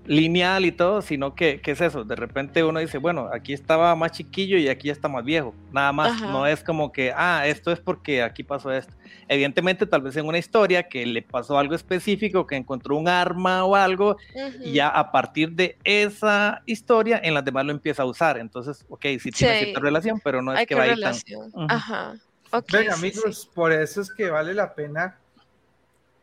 [0.08, 2.02] lineal y todo, sino que, ¿qué es eso?
[2.02, 5.92] De repente uno dice, bueno, aquí estaba más chiquillo y aquí está más viejo, nada
[5.92, 6.26] más, Ajá.
[6.32, 8.94] no es como que, ah, esto es porque aquí pasó esto.
[9.28, 13.64] Evidentemente, tal vez en una historia que le pasó algo específico, que encontró un arma
[13.64, 14.16] o algo,
[14.64, 18.38] y ya a partir de esa historia, en las demás lo empieza a usar.
[18.38, 19.64] Entonces, ok, sí tiene Sí.
[19.66, 20.98] cierta relación, pero no es Hay que que va ahí tan...
[21.00, 21.48] relación.
[21.52, 21.66] Ujú.
[21.68, 22.14] Ajá.
[22.50, 23.50] Ok, Ven, sí, amigos, sí.
[23.54, 25.18] por eso es que vale la pena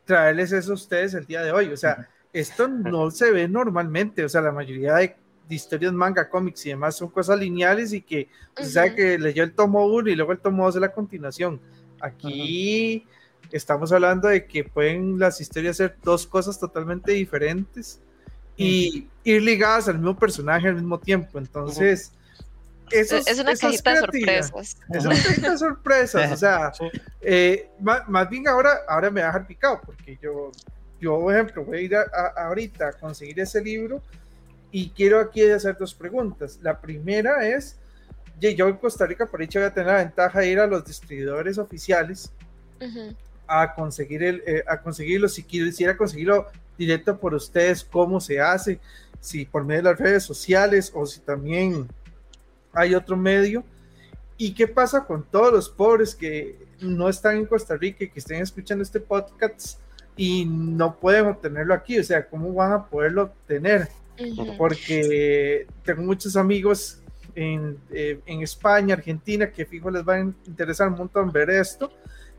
[0.05, 1.67] traerles eso a ustedes el día de hoy.
[1.71, 2.09] O sea,
[2.39, 4.23] esto no se ve normalmente.
[4.23, 5.15] O sea, la mayoría de,
[5.47, 8.27] de historias manga, cómics y demás son cosas lineales y que
[8.57, 8.95] se sabe Ujú.
[8.97, 11.59] que leyó el tomo 1 y luego el tomo 2 es la continuación.
[12.01, 13.05] Aquí
[13.51, 17.99] estamos hablando de que pueden las historias ser dos cosas totalmente diferentes
[18.57, 21.37] y ir ligadas al mismo personaje al mismo tiempo.
[21.37, 22.11] Entonces,
[22.91, 24.77] eso es una cajita de sorpresas.
[24.89, 26.71] Es una cajita de sorpresas, o sea,
[27.21, 30.51] eh, ma- más, bien ahora, ahora me va a dejar picado, porque yo,
[30.99, 34.01] yo, por ejemplo, voy a ir a, a- ahorita a conseguir ese libro
[34.71, 36.59] y quiero aquí hacer dos preguntas.
[36.61, 37.77] La primera es,
[38.39, 40.83] yo en Costa Rica, por dicho, voy a tener la ventaja de ir a los
[40.85, 42.31] distribuidores oficiales
[43.47, 48.79] a conseguir el, eh, a conseguirlo, si quisiera conseguirlo directo por ustedes, cómo se hace,
[49.21, 51.87] si por medio de las redes sociales o si también
[52.73, 53.63] hay otro medio.
[54.37, 58.19] ¿Y qué pasa con todos los pobres que no están en Costa Rica y que
[58.19, 59.79] estén escuchando este podcast
[60.17, 61.99] y no pueden obtenerlo aquí?
[61.99, 63.87] O sea, ¿cómo van a poderlo obtener?
[64.17, 64.55] Ujú.
[64.57, 67.01] porque tengo muchos amigos
[67.35, 71.91] en, eh, en España, Argentina, que fijo les va a interesar un montón ver esto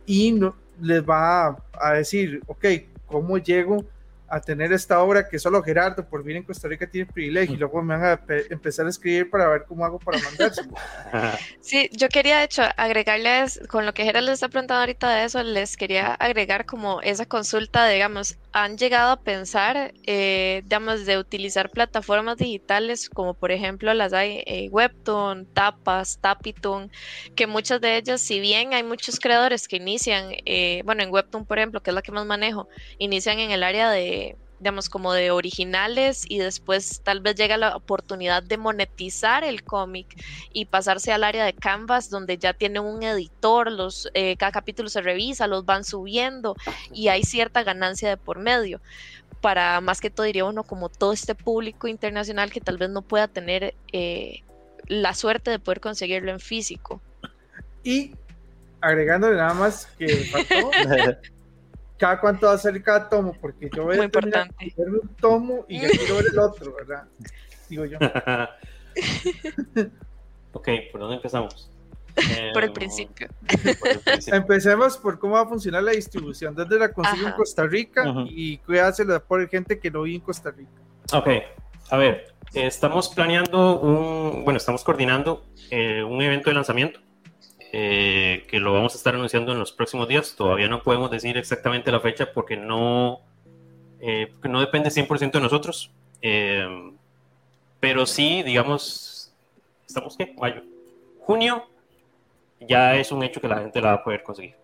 [0.06, 2.64] y no, les va a, a decir, ok,
[3.06, 3.84] ¿cómo llego
[4.28, 7.54] a tener esta obra que solo Gerardo por vivir en Costa Rica tiene privilegio?
[7.54, 10.74] Y luego me van a pe- empezar a escribir para ver cómo hago para mandárselo.
[11.60, 15.24] Sí, yo quería de hecho agregarles, con lo que Gerald les está preguntando ahorita de
[15.24, 21.18] eso, les quería agregar como esa consulta, digamos, han llegado a pensar, eh, digamos, de
[21.18, 26.90] utilizar plataformas digitales como por ejemplo las hay eh, Webtoon, Tapas, Tapitoon,
[27.34, 31.46] que muchas de ellas, si bien hay muchos creadores que inician, eh, bueno, en Webtoon
[31.46, 32.68] por ejemplo, que es la que más manejo,
[32.98, 34.25] inician en el área de
[34.58, 40.06] digamos, como de originales y después tal vez llega la oportunidad de monetizar el cómic
[40.52, 44.88] y pasarse al área de Canvas donde ya tiene un editor, los, eh, cada capítulo
[44.88, 46.56] se revisa, los van subiendo
[46.92, 48.80] y hay cierta ganancia de por medio.
[49.40, 53.02] Para más que todo diría uno como todo este público internacional que tal vez no
[53.02, 54.42] pueda tener eh,
[54.86, 57.02] la suerte de poder conseguirlo en físico.
[57.84, 58.14] Y
[58.80, 60.70] agregándole nada más que faltó,
[61.98, 64.08] cada cuánto va a ser cada tomo, porque yo voy Muy a
[65.02, 67.04] un tomo y ya quiero ver el otro, ¿verdad?
[67.68, 67.98] Digo yo.
[70.52, 71.70] ok, ¿por dónde empezamos?
[72.54, 73.28] Por el Em, principio.
[73.78, 74.38] por el principio.
[74.38, 76.54] Empecemos por cómo va a funcionar la distribución.
[76.54, 77.34] ¿Dónde la consigo en.
[77.36, 78.08] Costa Rica?
[78.08, 78.24] Ujú.
[78.30, 80.70] Y cuídasela por gente que no vive en Costa Rica.
[81.12, 81.28] Ok,
[81.90, 87.00] a ver, estamos planeando un, bueno, estamos coordinando eh, un evento de lanzamiento
[87.78, 90.34] eh, que lo vamos a estar anunciando en los próximos días.
[90.34, 93.20] Todavía no podemos decir exactamente la fecha porque no,
[94.00, 95.90] eh, porque no depende 100% de nosotros.
[96.22, 96.66] Eh,
[97.78, 99.30] pero sí, digamos,
[99.86, 100.62] estamos qué, mayo,
[101.20, 101.66] junio,
[102.60, 104.54] ya es un hecho que la gente la va a poder conseguir.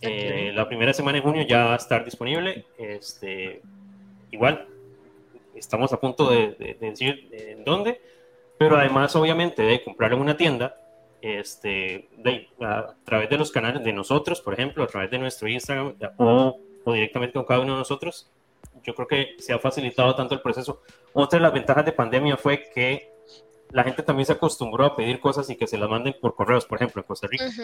[0.00, 2.64] Eh, la primera semana de junio ya va a estar disponible.
[2.78, 3.62] Este,
[4.32, 4.66] igual,
[5.54, 8.00] estamos a punto de, de- de decir en dónde,
[8.58, 10.74] pero además, obviamente, de comprarlo en una tienda,
[11.22, 15.48] este, de, a través de los canales de nosotros, por ejemplo, a través de nuestro
[15.48, 18.30] Instagram o, o directamente con cada uno de nosotros,
[18.84, 20.82] yo creo que se ha facilitado tanto el proceso.
[21.12, 23.10] Otra de las ventajas de pandemia fue que
[23.70, 26.64] la gente también se acostumbró a pedir cosas y que se las manden por correos,
[26.64, 27.46] por ejemplo, en Costa Rica.
[27.46, 27.62] Ujú.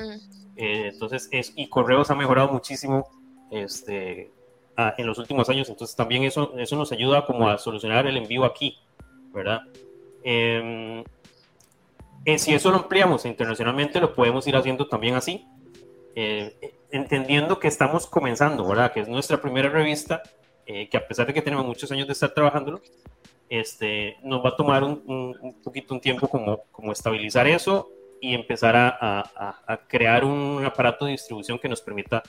[0.57, 3.09] Eh, entonces, es, y correos ha mejorado muchísimo
[3.51, 4.31] este,
[4.77, 8.17] a- en los últimos años, entonces también eso, eso nos ayuda como a solucionar el
[8.19, 8.79] envío aquí,
[9.33, 9.63] ¿verdad?
[10.23, 11.03] Em,
[12.27, 15.47] eh, si eso lo ampliamos internacionalmente, lo podemos ir haciendo también así,
[16.15, 18.93] eh, entendiendo que estamos comenzando, ¿verdad?
[18.93, 20.23] Que es nuestra primera revista,
[20.67, 22.81] eh, que a pesar de que tenemos muchos años de estar trabajándolo,
[23.49, 27.89] este, nos va a tomar un, poquito un tiempo como, como estabilizar eso
[28.21, 32.23] y empezar a, a- a- crear un aparato de distribución que nos permita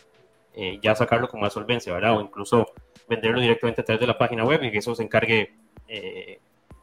[0.53, 2.17] eh, ya sacarlo con más solvencia, ¿verdad?
[2.17, 2.67] O incluso
[3.09, 5.53] venderlo directamente a través de la página web y que eso se encargue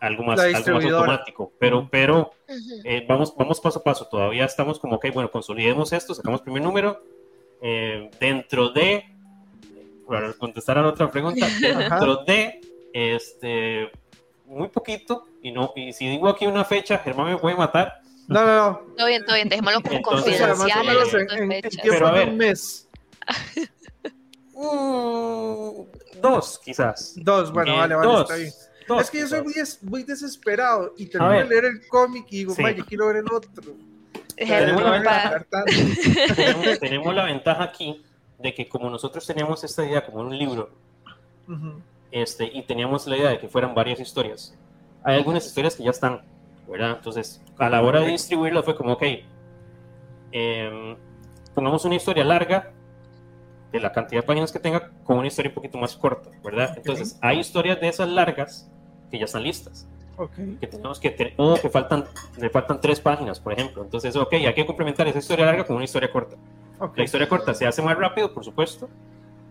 [0.01, 1.53] algo, más, algo más automático.
[1.59, 2.33] Pero, pero
[2.85, 4.07] eh, vamos, vamos paso a paso.
[4.07, 7.03] Todavía estamos como, ok, bueno, consolidemos esto, sacamos primer número.
[7.63, 9.05] eh, dentro de,
[10.07, 12.61] para contestar a la otra pregunta, dentro de,
[12.93, 13.91] este,
[14.45, 18.45] muy poquito, y no, y si digo aquí una fecha, Germán me puede matar, No,
[18.45, 18.81] no, no.
[18.97, 20.55] Todo bien, todo bien, dejémoslo como confidencial.
[20.55, 22.29] tiempo Pero a ver.
[22.29, 22.89] un mes.
[24.55, 27.15] Mm, dos, quizás.
[27.17, 28.53] Dos, bueno, Eh, vale, vale, dos, está bien.
[28.89, 32.27] Dos, es que yo soy muy, des- muy desesperado y termino de leer el cómic
[32.31, 32.63] y digo, Sí.
[32.63, 33.75] "Mae, yo quiero ver el otro.
[34.37, 35.45] Tenemos la
[36.37, 38.03] tenemos, tenemos la ventaja aquí
[38.39, 40.71] de que como nosotros teníamos esta idea como un libro,
[41.49, 41.81] Ujú.
[42.11, 44.55] este, y teníamos la idea de que fueran varias historias,
[45.05, 46.23] hay algunas historias que ya están,
[46.69, 46.97] ¿verdad?
[46.97, 49.03] Entonces, a la hora de distribuirlo fue como, ok,
[50.33, 50.97] em,
[51.55, 52.73] pongamos una historia larga
[53.73, 56.75] de la cantidad de páginas que tenga con una historia un poquito más corta, ¿verdad?
[56.77, 58.69] Entonces, hay historias de esas largas
[59.15, 59.87] que ya están listas.
[60.17, 60.31] Ok.
[60.61, 62.05] que tenemos que tener, que faltan,
[62.39, 63.83] le faltan tres páginas, por ejemplo.
[63.83, 66.37] Entonces, ok, hay que complementar esa historia larga con una historia corta.
[66.79, 66.99] ok.
[66.99, 68.89] La historia corta se hace más rápido, por supuesto,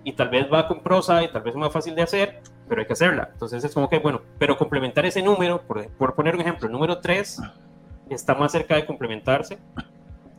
[0.03, 2.81] y tal vez va con prosa y tal vez es más fácil de hacer, pero
[2.81, 3.29] hay que hacerla.
[3.33, 6.73] Entonces es como que, bueno, pero complementar ese número, por, por poner un ejemplo, el
[6.73, 7.41] número 3
[8.09, 9.59] está más cerca de complementarse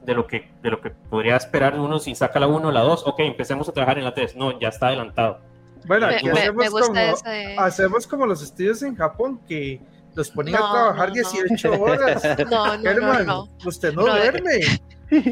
[0.05, 2.81] de lo que, de lo que podría esperar uno si saca la 1 o la
[2.81, 3.07] 2.
[3.07, 4.37] Ok, empecemos a trabajar en la 3.
[4.37, 5.41] No, ya está adelantado.
[5.87, 9.81] Bueno, aquí me- hacemos, me gusta como, ese- hacemos como los estudios en Japón que
[10.15, 11.31] los ponían No, a trabajar no, no.
[11.31, 12.23] 18 horas.
[12.51, 13.49] No, no, no, Herman, no.
[13.65, 14.61] usted no, No, duerme.
[15.15, 15.23] Que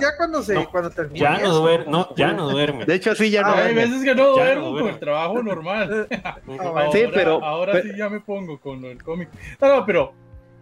[0.00, 2.86] ya cuando se No, cuando termine Ya no duerme, no, ya no duerme.
[2.86, 3.48] De hecho, sí, ya no.
[3.48, 3.90] Ah, Hay duerme.
[3.90, 4.90] veces que no Ya duermo no con duerme.
[4.90, 6.08] el trabajo normal.
[6.24, 9.28] Ah, Ahora, Sí, pero- ahora pero- sí ya me pongo con del cómic.
[9.60, 10.12] No, no, pero,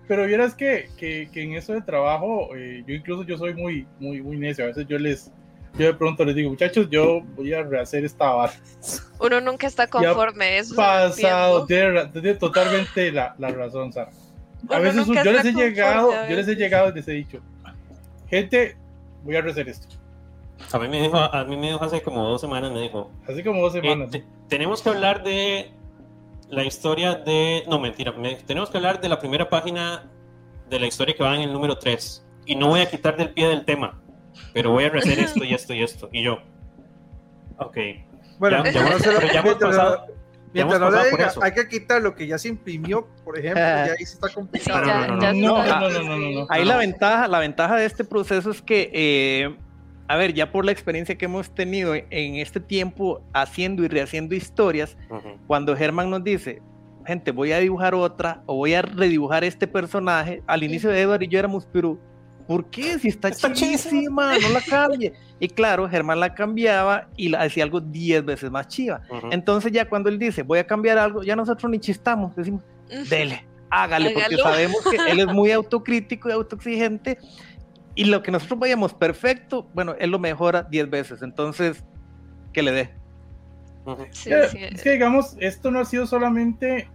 [0.09, 3.86] pero vieras que, que, que en eso de trabajo, eh, yo incluso yo soy muy,
[4.01, 4.64] muy, muy necio.
[4.64, 5.30] A veces yo les,
[5.79, 8.53] yo de pronto les digo, muchachos, yo voy a rehacer esta vara.
[9.20, 10.59] Uno nunca está conforme.
[10.59, 14.11] Eso Pasado, tiene, tiene totalmente la, la razón, Sara.
[14.68, 17.07] A Uno veces yo les está he llegado, a yo les he llegado y les
[17.09, 17.41] he dicho,
[18.29, 18.76] gente,
[19.24, 19.87] voy a rehacer esto.
[20.72, 23.43] A mí me dijo, a mí me dijo hace como dos semanas, me dijo, Así
[23.45, 24.11] como dos eh, semanas.
[24.11, 25.70] te- tenemos que hablar de
[26.51, 30.11] la historia de, no mentira, me- tenemos que hablar de la primera página
[30.68, 33.31] de la historia que va en el número 3 y no voy a quitar del
[33.31, 34.01] pie del tema,
[34.53, 36.39] pero voy a rehacer esto y esto y esto y yo,
[37.59, 37.76] ok,
[38.39, 40.12] Bueno, Ya- ya se lo- pero ya hemos mientras pasado- no-
[40.55, 41.43] mientras no le diga, eso.
[41.43, 44.34] hay que quitar lo que ya se imprimió, por ejemplo, ya ahí se está Sí,
[44.34, 44.80] complicado.
[44.80, 45.59] no, ya, no, no, ya no.
[45.62, 46.47] está- No, no, no, no, no.
[46.51, 49.57] Ahí No, la ventaja, la ventaja de este proceso es que, eh,
[50.07, 54.34] a ver, ya por la experiencia que hemos tenido en este tiempo haciendo y rehaciendo
[54.36, 56.62] historias, ujú, cuando Germán nos dice,
[57.07, 61.22] gente, voy a dibujar otra o voy a redibujar este personaje, al inicio de Edward
[61.24, 61.99] y yo éramos, pero
[62.49, 62.99] ¿por qué?
[62.99, 65.13] Si está, Está chidísima, no la cambie.
[65.39, 69.03] Y claro, Germán la cambiaba y la hacía algo 10 veces más chiva.
[69.31, 72.65] Entonces ya cuando él dice, voy a cambiar algo, ya nosotros ni chistamos, decimos,
[73.09, 77.19] dele, hágale, porque sabemos que él es muy autocrítico y autoexigente
[77.95, 81.85] y lo que nosotros vayamos perfecto, bueno, él lo mejora 10 veces, entonces,
[82.55, 82.91] que le dé.
[84.11, 84.59] Sí, sí.
[84.63, 86.89] Es que digamos, esto no ha sido solamente,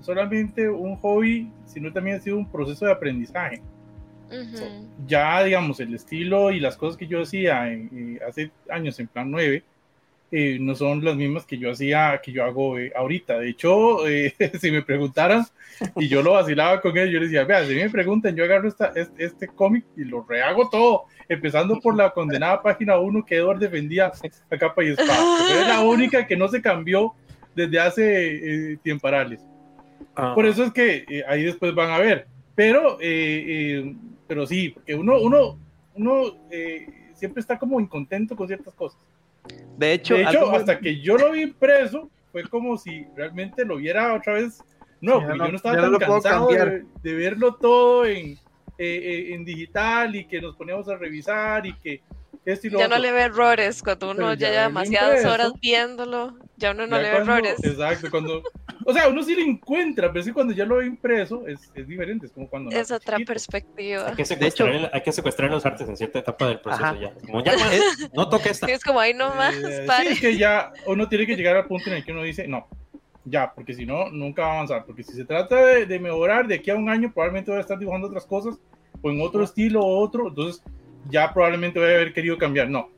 [0.00, 3.62] solamente un hobby, sino también ha sido un proceso de aprendizaje.
[4.30, 4.88] Ujú.
[5.06, 9.06] Ya, digamos, el estilo y las cosas que yo hacía en- eh, hace años en
[9.06, 9.62] Plan 9
[10.32, 13.38] eh, no son las mismas que yo hacía, que yo hago eh, ahorita.
[13.38, 15.44] De hecho, eh, si me preguntaran,
[15.94, 18.66] y yo lo vacilaba con él, yo le decía, vea, si me preguntan, yo agarro
[18.68, 23.36] esta, este, este cómic y lo rehago todo, empezando por la condenada página 1 que
[23.36, 24.10] Edward defendía
[24.50, 25.16] a capa y espada.
[25.60, 27.14] Es la única que no se cambió
[27.54, 29.40] desde hace eh, tiemparales.
[30.16, 32.26] Ah, Por eso es que eh, ahí después van a ver.
[32.56, 33.44] Pero, eh,
[33.84, 33.94] eh,
[34.26, 35.58] pero sí, porque uno, uno,
[35.94, 38.98] uno eh, siempre está como incontento con ciertas cosas.
[39.78, 43.64] De hecho, De hecho, algo hasta que yo lo vi impreso, fue como si realmente
[43.64, 44.58] lo viera otra vez.
[45.00, 48.30] No, Ya porque no- yo no estaba tan no cansado de, de verlo todo en,
[48.30, 48.38] eh,
[48.78, 52.00] eh, en digital y que nos poníamos a revisar y que
[52.46, 53.02] esto y lo Ya no otro.
[53.06, 55.32] le ve errores cuando uno ya ya lleva demasiadas impreso.
[55.34, 56.36] horas viéndolo.
[56.56, 57.64] Ya uno no Ya le ve cuando- errores.
[57.64, 58.42] Exacto, cuando.
[58.86, 61.86] O sea, uno sí lo encuentra, pero sí cuando ya lo ve impreso es, es
[61.88, 62.70] diferente, es como cuando.
[62.70, 63.32] Es otra chiquito.
[63.32, 64.08] perspectiva.
[64.08, 66.96] hay, que secuestrar, el- hay que secuestrar los artes en cierta etapa del proceso Ajá.
[66.98, 67.12] ya.
[67.26, 67.70] Como ya, man,
[68.14, 68.66] no toque esta.
[68.66, 71.66] Sí, es como ahí nomás, Eh, sí, es que ya uno tiene que llegar al
[71.66, 72.68] punto en el que uno dice, no,
[73.24, 74.84] ya, porque si no, nunca va a avanzar.
[74.86, 77.62] Porque si se trata de, de mejorar de aquí a un año, probablemente voy a
[77.62, 78.54] estar dibujando otras cosas,
[79.02, 80.62] o en otro estilo o otro, entonces
[81.10, 82.68] ya probablemente voy a haber querido cambiar.
[82.68, 82.88] No,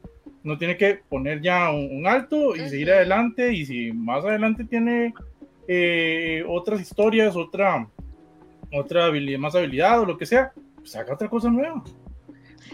[0.42, 4.64] no tiene que poner ya un, un alto y seguir adelante, y si más adelante
[4.64, 5.12] tiene
[5.70, 7.86] eh, otras historias, otra,
[8.72, 11.84] otra habilidad, más habilidad o lo que sea, pues haga otra cosa nueva.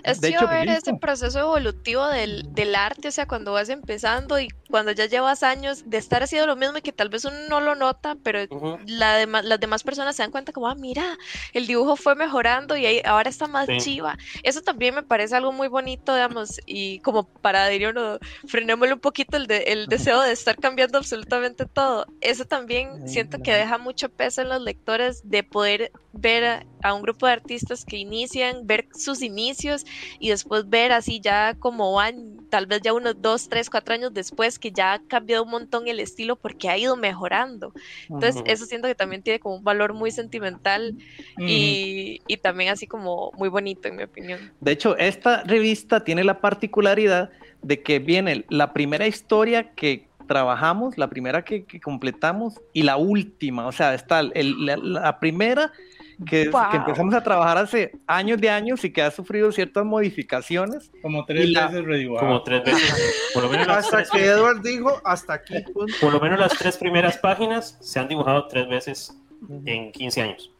[0.03, 4.38] Es De hecho, ver ese proceso evolutivo del, del arte, o sea, cuando vas empezando
[4.40, 7.36] y cuando ya llevas años de estar haciendo lo mismo y que tal vez uno
[7.49, 8.40] no lo nota, pero
[8.86, 11.16] la las demás personas se dan cuenta como, ah, mira,
[11.53, 13.78] el dibujo fue mejorando y ahí- ahora está más Sí.
[13.78, 14.16] chiva.
[14.42, 19.36] Eso también me parece algo muy bonito, digamos, y como para uno, frenémosle un poquito
[19.36, 22.07] el, de- el deseo de estar cambiando absolutamente todo.
[22.20, 26.95] Eso también siento que deja mucho peso en los lectores de poder ver a, a
[26.95, 29.84] un grupo de artistas que inician, ver sus inicios
[30.18, 34.12] y después ver así ya como van, tal vez ya unos dos, tres, cuatro años
[34.12, 37.72] después que ya ha cambiado un montón el estilo porque ha ido mejorando.
[38.09, 40.97] Entonces, eso siento que también tiene como un valor muy sentimental
[41.39, 44.53] y, y también así como muy bonito, en mi opinión.
[44.61, 47.30] De hecho, esta revista tiene la particularidad
[47.62, 52.97] de que viene la primera historia que trabajamos, la primera que, que completamos y la
[52.97, 53.66] última.
[53.66, 55.72] O sea, está el- la, la primera
[56.28, 56.70] que, Wow.
[56.70, 60.90] que empezamos a trabajar hace años de años y que ha sufrido ciertas modificaciones.
[61.02, 62.26] Como tres la- veces redibujado.
[62.26, 63.14] Como tres veces.
[63.34, 65.92] Por lo menos las Hasta tres, que Edward dijo, hasta aquí, punto.
[66.00, 69.16] por lo menos las tres primeras páginas se han dibujado tres veces
[69.66, 70.50] en 15 años.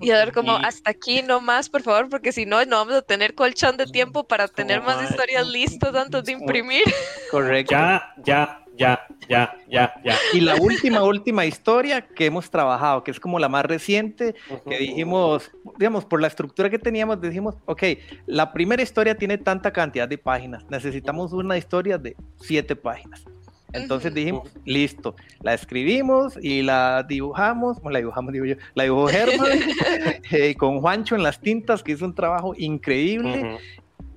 [0.00, 2.76] Y a ver como Y- hasta aquí no más, por favor, porque si no, no
[2.78, 6.82] vamos a tener colchón de tiempo para tener más historias listas antes de imprimir.
[7.30, 7.70] Correcto.
[7.72, 10.16] Ya, ya, ya, ya, ya, ya.
[10.32, 14.34] Y la última, última historia que hemos trabajado, que es como la más reciente,
[14.68, 17.82] que dijimos, digamos, por la estructura que teníamos, dijimos, ok,
[18.26, 23.24] la primera historia tiene tanta cantidad de páginas, necesitamos una historia de siete páginas.
[23.72, 29.48] Entonces dijimos, listo, la escribimos y la dibujamos, la dibujamos, digo yo, la dibujó Germán
[30.30, 33.58] eh, con Juancho en las tintas, que hizo un trabajo increíble.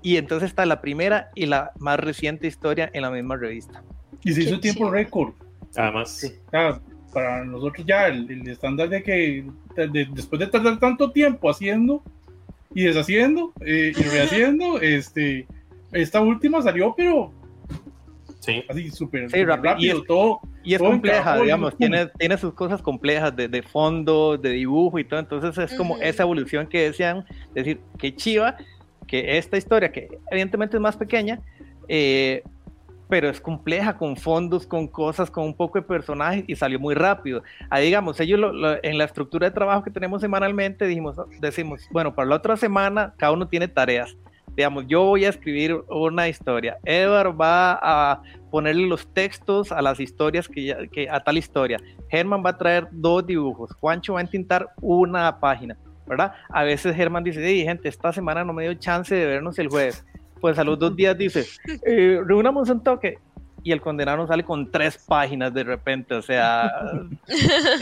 [0.03, 3.83] Y entonces está la primera y la más reciente historia en la misma revista.
[4.23, 5.33] Y se hizo tiempo récord.
[5.75, 6.33] Además.
[7.13, 9.45] para nosotros ya el, estándar de que
[10.13, 12.03] después de tardar tanto tiempo haciendo
[12.73, 15.47] y deshaciendo eh, y rehaciendo, este,
[15.91, 17.33] esta última salió, pero
[18.41, 18.63] Sí.
[18.67, 20.39] Así súper rápido, y es, todo.
[20.63, 25.03] Y es compleja, digamos, tiene, tiene sus cosas complejas de, de, fondo, de dibujo y
[25.03, 25.19] todo.
[25.19, 28.57] Entonces es como esa evolución que decían, decir, que chiva,
[29.05, 31.39] que esta historia, que evidentemente es más pequeña,
[31.87, 32.43] eh,
[33.11, 36.95] pero es compleja, con fondos, con cosas, con un poco de personajes y salió muy
[36.95, 37.43] rápido.
[37.69, 38.39] Ahí, digamos, ellos
[38.83, 40.87] en la estructura de trabajo que tenemos semanalmente
[41.41, 44.15] decimos, bueno, para la otra semana cada uno tiene tareas
[44.55, 49.99] digamos, yo voy a escribir una historia, Edward va a ponerle los textos a las
[49.99, 54.23] historias que, que a tal historia, Germán va a traer dos dibujos, Juancho va a
[54.23, 56.33] intentar una página, ¿verdad?
[56.49, 60.05] A veces Germán dice, gente, esta semana no me dio chance de vernos el jueves.
[60.41, 61.45] Pues a los dos días dice,
[61.85, 63.19] eh, reunamos un toque,
[63.63, 66.71] y el condenado sale con tres páginas de repente, o sea,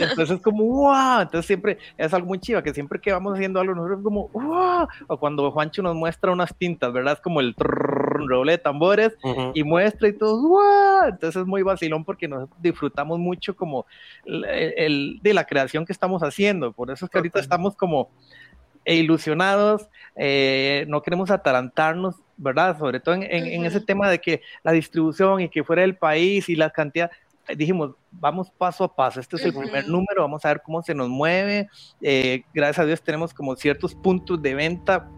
[0.00, 3.60] entonces es como, wow, entonces siempre es algo muy chiva, que siempre que vamos haciendo
[3.60, 7.14] algo, nosotros como, wow, o cuando Juancho nos muestra unas tintas, ¿verdad?
[7.14, 9.16] Es como el roble de tambores
[9.54, 13.86] y muestra y todo, wow, entonces es muy vacilón porque nos disfrutamos mucho como
[14.24, 18.10] el, de la creación que estamos haciendo, por eso es que ahorita estamos como
[18.84, 22.78] e ilusionados, eh, no queremos atarantarnos, ¿verdad?
[22.78, 26.56] Sobre todo en, ese tema de que la distribución y que fuera del país y
[26.56, 27.10] la cantidad,
[27.56, 30.94] dijimos, vamos paso a paso, este es el primer número, vamos a ver cómo se
[30.94, 31.68] nos mueve,
[32.00, 35.08] eh, gracias a Dios tenemos como ciertos puntos de venta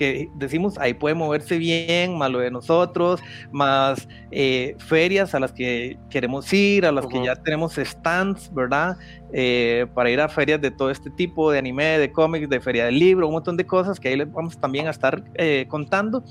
[0.00, 3.20] que decimos ahí puede moverse bien, más lo de nosotros,
[3.52, 8.96] más eh, ferias a las que queremos ir, a las que ya tenemos stands, ¿verdad?
[9.30, 12.86] Eh, para ir a ferias de todo este tipo, de anime, de cómics, de feria
[12.86, 16.24] del libro, un montón de cosas que ahí les vamos también a estar eh, contando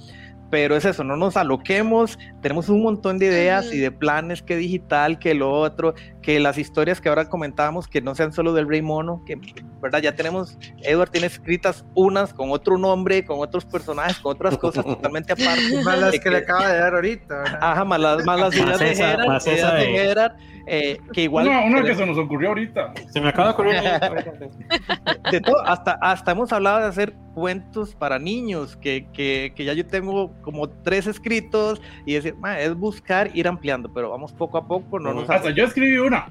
[0.49, 4.55] pero es eso, no nos aloquemos, tenemos un montón de ideas y de planes, que
[4.55, 8.67] digital, que lo otro, que las historias que ahora comentábamos, que no sean solo del
[8.67, 9.39] Rey Mono, que,
[9.81, 10.01] ¿verdad?
[10.01, 14.85] Ya tenemos, Edward tiene escritas unas con otro nombre, con otros personajes, con otras cosas
[14.85, 15.83] totalmente aparte.
[15.83, 19.85] Más las que, le acaba de dar ahorita, Ajá, más las, más las ideas de
[19.85, 20.33] Gerard,
[20.71, 21.47] eh, que igual...
[21.47, 22.93] Una, que se nos ocurrió ahorita.
[23.09, 23.73] Se me acaba de ocurrir.
[25.31, 29.73] de todo, hasta, hasta hemos hablado de hacer cuentos para niños, que, que, que ya
[29.73, 34.67] yo tengo como tres escritos y decir, es buscar, ir ampliando, pero vamos poco a
[34.67, 34.99] poco.
[34.99, 36.27] No nos hasta yo escribí una.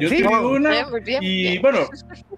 [0.00, 0.86] yo escribí una
[1.20, 1.80] y bueno,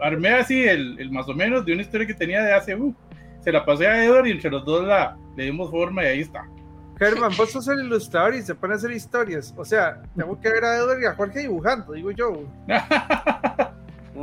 [0.01, 2.95] armé así el, el, más o menos de una historia que tenía de hace, uh,
[3.41, 6.21] se la pasé a Edward y entre los dos la, le dimos forma y ahí
[6.21, 6.49] está.
[6.99, 9.55] Germán, vos sos el ilustrador y se pone a hacer historias.
[9.57, 12.33] O sea, tengo que ver a Edward y a Jorge dibujando, digo yo.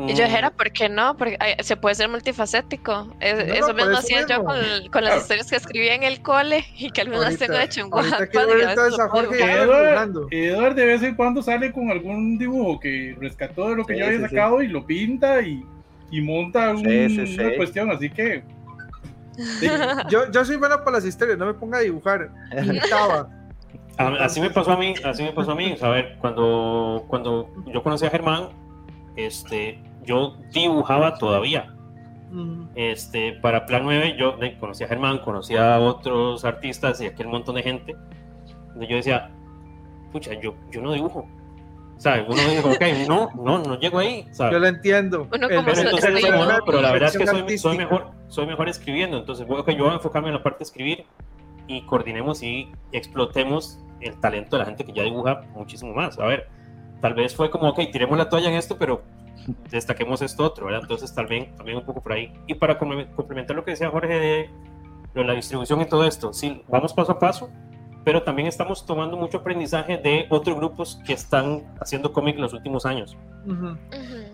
[0.08, 1.16] Y yo era, ¿por qué no?
[1.16, 3.16] Porque se puede ser multifacético.
[3.22, 4.58] eso mismo hacía yo con,
[4.92, 8.30] con, las historias que escribía en el cole y que algunas tengo hecho en WhatsApp.
[10.32, 14.06] Edward de vez en cuando sale con algún dibujo que rescató de lo que yo
[14.06, 15.64] había sacado y lo pinta y,
[16.12, 18.44] y monta una cuestión, así que
[20.10, 22.32] yo, yo soy bueno para las historias, no me ponga a dibujar.
[22.52, 23.30] Pintaba.
[23.98, 25.74] Así me pasó a mí, así me pasó a mí.
[25.82, 28.50] A ver, cuando, cuando yo conocí a Germán,
[29.16, 31.72] este, yo dibujaba todavía.
[32.76, 37.56] Este, para Plan 9 yo conocí a Germán, conocí a otros artistas y aquel montón
[37.56, 37.96] de gente.
[38.76, 39.32] Yo decía,
[40.12, 41.30] pucha, yo, yo no dibujo.
[41.98, 42.26] ¿Sabes?
[42.28, 44.54] Uno dijo, ok, no, no, no llego ahí, ¿sabes?
[44.54, 45.28] Yo lo entiendo.
[45.30, 46.26] pero, entonces,
[46.66, 49.84] pero la verdad es que soy, soy, mejor, soy mejor escribiendo, entonces bueno, okay, yo
[49.84, 51.06] voy a enfocarme en la parte de escribir
[51.68, 56.20] y coordinemos y explotemos el talento de la gente que ya dibuja muchísimo más.
[56.20, 56.48] A ver,
[57.02, 59.02] tal vez fue como, ok, tiremos la toalla en esto, pero
[59.70, 60.82] destaquemos esto otro, ¿verdad?
[60.84, 62.34] Entonces también, también un poco por ahí.
[62.48, 64.50] Y para complementar lo que decía Jorge de,
[65.14, 67.50] de la distribución y todo esto, sí, vamos paso a paso
[68.06, 72.54] pero también estamos tomando mucho aprendizaje de otros grupos que están haciendo cómic en los
[72.54, 73.18] últimos años.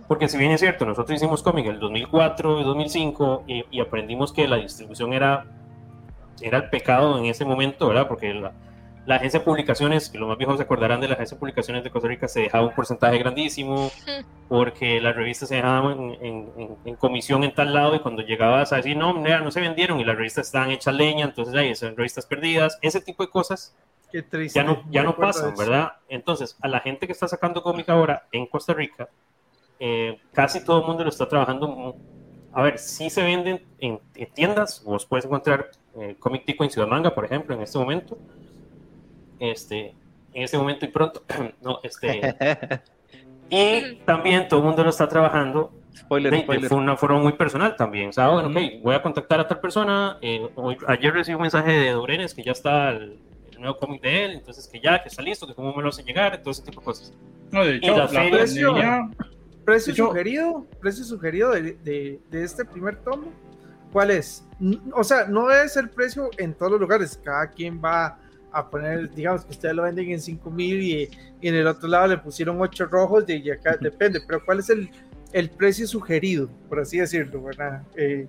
[0.09, 4.34] Porque si bien es cierto, nosotros hicimos cómic en el 2004 y 2005 y, aprendimos
[4.34, 5.45] que la distribución era,
[6.41, 8.09] era el pecado en ese momento, ¿verdad?
[8.09, 8.51] Porque la,
[9.06, 11.84] la agencia de publicaciones, que los más viejos se acordarán de la agencia de publicaciones
[11.84, 13.91] de Costa Rica, se dejaba un porcentaje grandísimo,
[14.47, 18.95] porque las revistas se dejaban en, comisión en tal lado y cuando llegabas a decir,
[18.95, 22.78] no, no se vendieron y las revistas estaban hechas leña, entonces ahí son revistas perdidas,
[22.82, 23.76] ese tipo de cosas
[24.12, 24.60] Qué triste.
[24.60, 25.56] ya no, ya no pasan.
[25.56, 25.93] ¿verdad?
[26.10, 29.10] Entonces, a la gente que está sacando cómic ahora en Costa Rica,
[29.80, 31.95] eh, casi todo el mundo lo está trabajando.
[32.54, 36.70] A ver, sí se venden en, en tiendas, vos puedes encontrar eh, cómic tico en
[36.70, 38.18] Ciudad Manga, por ejemplo, en este momento.
[39.42, 39.96] Este,
[40.34, 41.24] en este momento y pronto.
[41.62, 42.36] no, este,
[43.50, 46.74] y también todo el mundo lo está trabajando spoiler, de, de spoiler.
[46.74, 48.10] una forma muy personal también.
[48.10, 50.18] O sea, bueno, ok, voy a contactar a tal persona.
[50.22, 53.20] eh, hoy- ayer recibí un mensaje de Dorenes que ya está el,
[53.52, 55.89] el nuevo cómic de él, entonces que ya, que está listo, que cómo me lo
[55.89, 57.14] hace llegar, todo ese tipo de cosas.
[57.52, 59.10] No, de hecho, Y la la feria-
[59.66, 63.32] Precio De hecho- sugerido, precio sugerido de, de- de este primer tomo.
[63.92, 64.48] ¿Cuál es?
[64.94, 67.20] O sea, no es el precio en todos los lugares.
[67.24, 68.18] Cada quien va
[68.52, 71.10] a poner, digamos que ustedes lo venden en 5 mil y,
[71.41, 74.22] y en el otro lado le pusieron 8 rojos y acá depende.
[74.28, 74.89] Pero ¿cuál es el,
[75.34, 77.84] el precio sugerido, por así decirlo, verdad?
[77.95, 78.28] Eh,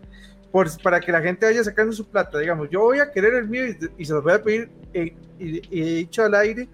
[0.50, 3.48] por, para que la gente vaya sacando su plata, digamos, yo voy a querer el
[3.48, 6.68] mío y, y se los voy a pedir eh, y, dicho al aire,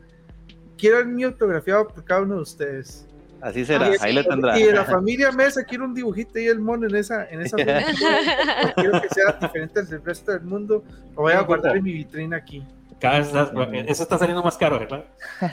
[0.77, 3.07] quiero el mío autografiado por cada uno de ustedes.
[3.41, 4.59] Así será, ahí lo tendrá.
[4.59, 7.57] Y de la familia Mesa quiero un dibujito y el mono en esa, en esa
[8.75, 10.83] quiero que sea diferente del resto del mundo.
[11.15, 12.65] Lo voy a guardar en mi vitrina aquí.
[13.01, 13.53] Cada vez está-
[13.87, 15.05] eso está saliendo más caro, ¿verdad?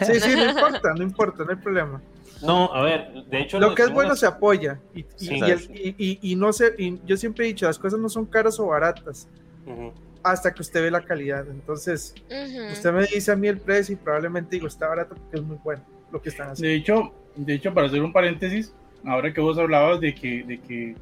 [0.05, 2.01] Sí, sí, no importa, no importa, no hay problema.
[2.41, 3.59] No, a ver, de hecho.
[3.59, 4.79] Lo que es bueno unas- se apoya.
[4.93, 5.35] Y, y- Sí.
[5.35, 8.09] y el- y- y- y no sé, y yo siempre he dicho, las cosas no
[8.09, 9.27] son caras o baratas
[9.65, 9.93] Ujú.
[10.23, 11.45] hasta que usted ve la calidad.
[11.49, 12.71] Entonces, Ujú.
[12.73, 15.57] usted me dice a mí el precio y probablemente digo, está barato porque es muy
[15.63, 16.69] bueno lo que están haciendo.
[16.69, 18.73] de hecho, de hecho, para hacer un paréntesis,
[19.05, 20.95] ahora que vos hablabas de que, de que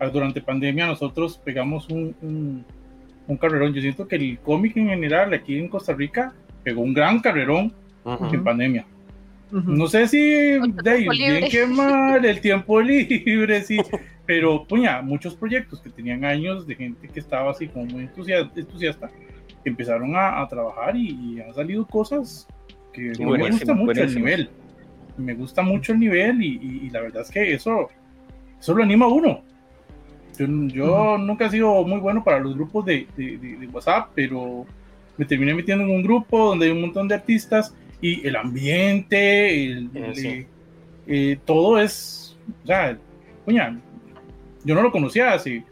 [0.00, 2.64] ah, durante pandemia nosotros pegamos un, un,
[3.28, 6.32] un carrerón, yo siento que el cómic en general aquí en Costa Rica
[6.64, 7.72] pegó un gran carrerón
[8.04, 8.34] Ujú.
[8.34, 8.86] en pandemia.
[9.50, 11.48] No sé si El de tiempo bien libre.
[11.48, 13.78] que mal, el tiempo libre, sí,
[14.26, 18.60] pero puña, muchos proyectos que tenían años de gente que estaba así como muy entusiasta,
[18.60, 19.10] entusiasta
[19.62, 22.46] que empezaron a, a trabajar y, y han salido cosas
[22.92, 24.24] que Sí, me gusta mucho el buenísimo.
[24.26, 24.50] nivel.
[25.16, 27.88] Me gusta mucho el nivel y, y- y la verdad es que eso,
[28.60, 29.42] eso lo anima a uno.
[30.38, 34.10] Yo, yo nunca he sido muy bueno para los grupos de, de- de- de WhatsApp,
[34.14, 34.66] pero
[35.16, 39.64] me terminé metiendo en un grupo donde hay un montón de artistas y el ambiente,
[39.64, 40.46] el- Eh, el-
[41.32, 42.96] eh, todo es, o sea,
[43.44, 43.78] coña,
[44.64, 45.64] yo no lo conocía hace,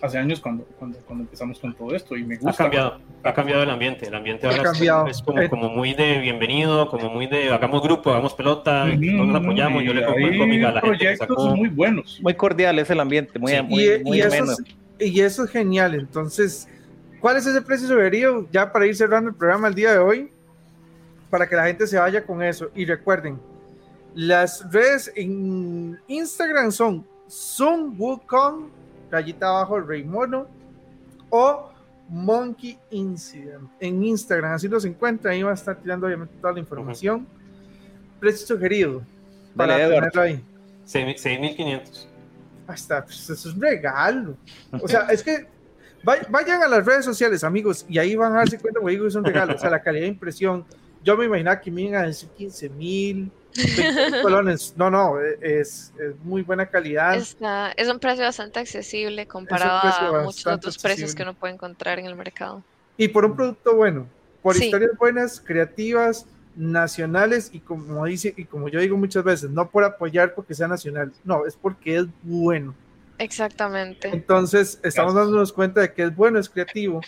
[0.00, 2.64] hace años cuando, cuando, cuando empezamos con todo esto y me Ha gusta.
[2.64, 4.06] cambiado, ha cambiado el ambiente.
[4.06, 5.06] El ambiente Ha ahora es- cambiado.
[5.08, 5.48] es como, Eh.
[5.48, 9.82] como muy de bienvenido, como muy de hagamos grupo, hagamos pelota, Ujú, todos nos apoyamos.
[9.84, 11.56] Yo le compro el hay cómic a la gente proyectos sacó.
[11.56, 12.20] muy buenos.
[12.22, 13.62] Muy cordial es el ambiente, muy, Sí.
[13.62, 14.52] muy, y, muy y eso ameno.
[14.98, 15.94] es, y eso es genial.
[15.94, 16.68] Entonces,
[17.20, 18.46] ¿cuál es ese precio sugerido?
[18.52, 20.30] Ya para ir cerrando el programa el día de hoy,
[21.30, 22.70] para que la gente se vaya con eso.
[22.74, 23.38] Y recuerden,
[24.14, 28.70] las redes en Instagram son Zoom Wukong,
[29.10, 30.46] rayita abajo Rey Mono,
[31.30, 31.70] o
[32.08, 34.52] Monkey Incident en Instagram.
[34.52, 35.34] Así los encuentran.
[35.34, 37.26] Ahí va a estar tirando obviamente toda la información.
[38.20, 39.02] Precio sugerido.
[39.54, 40.44] Para Dale, tenerlo ahí.
[40.86, 42.06] 6.500.
[42.66, 44.36] Ahí está, pues eso es un regalo.
[44.80, 45.46] O sea, es que
[46.04, 49.14] vay- vayan a las redes sociales, amigos, y ahí van a darse cuenta, que es
[49.14, 49.54] un regalo.
[49.54, 50.64] O sea, la calidad de impresión.
[51.04, 53.30] Yo me imaginaba que me iban a decir 15 mil, 20 mil
[54.22, 54.74] colones.
[54.76, 57.14] No, no, es, es muy buena calidad.
[57.16, 59.80] Está- es un precio bastante accesible comparado
[60.18, 61.14] a muchos otros precios accesible.
[61.16, 62.62] que uno puede encontrar en el mercado.
[62.96, 64.06] Y por un producto bueno,
[64.42, 64.64] por Sí.
[64.66, 66.26] historias buenas, creativas,
[66.56, 70.66] nacionales, y como dice, y como yo digo muchas veces, no por apoyar porque sea
[70.68, 72.74] nacional, no, es porque es bueno.
[73.18, 74.08] Exactamente.
[74.08, 75.14] Entonces, estamos Gracias.
[75.14, 77.00] dándonos cuenta de que es bueno, es creativo.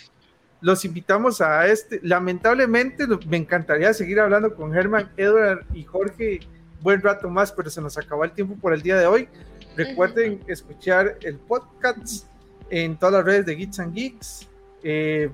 [0.61, 2.00] Los invitamos a este.
[2.02, 6.40] Lamentablemente, me encantaría seguir hablando con Germán, Edward y Jorge
[6.82, 9.28] buen rato más, pero se nos acabó el tiempo por el día de hoy.
[9.76, 12.26] Recuerden escuchar el podcast
[12.70, 14.48] en todas las redes de Geeks and Geeks.
[14.82, 15.30] eh,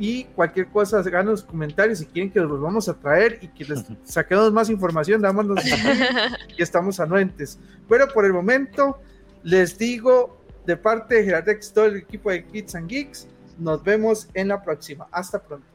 [0.00, 3.64] y cualquier cosa, hagan los comentarios si quieren que los vamos a traer y que
[3.64, 5.58] les saquemos más información, dámonos
[6.56, 7.58] y estamos anuentes.
[7.88, 9.00] Pero por el momento,
[9.42, 13.26] les digo de parte de Gerardex, todo el equipo de Kids and Geeks,
[13.58, 15.08] nos vemos en la próxima.
[15.10, 15.66] Hasta pronto.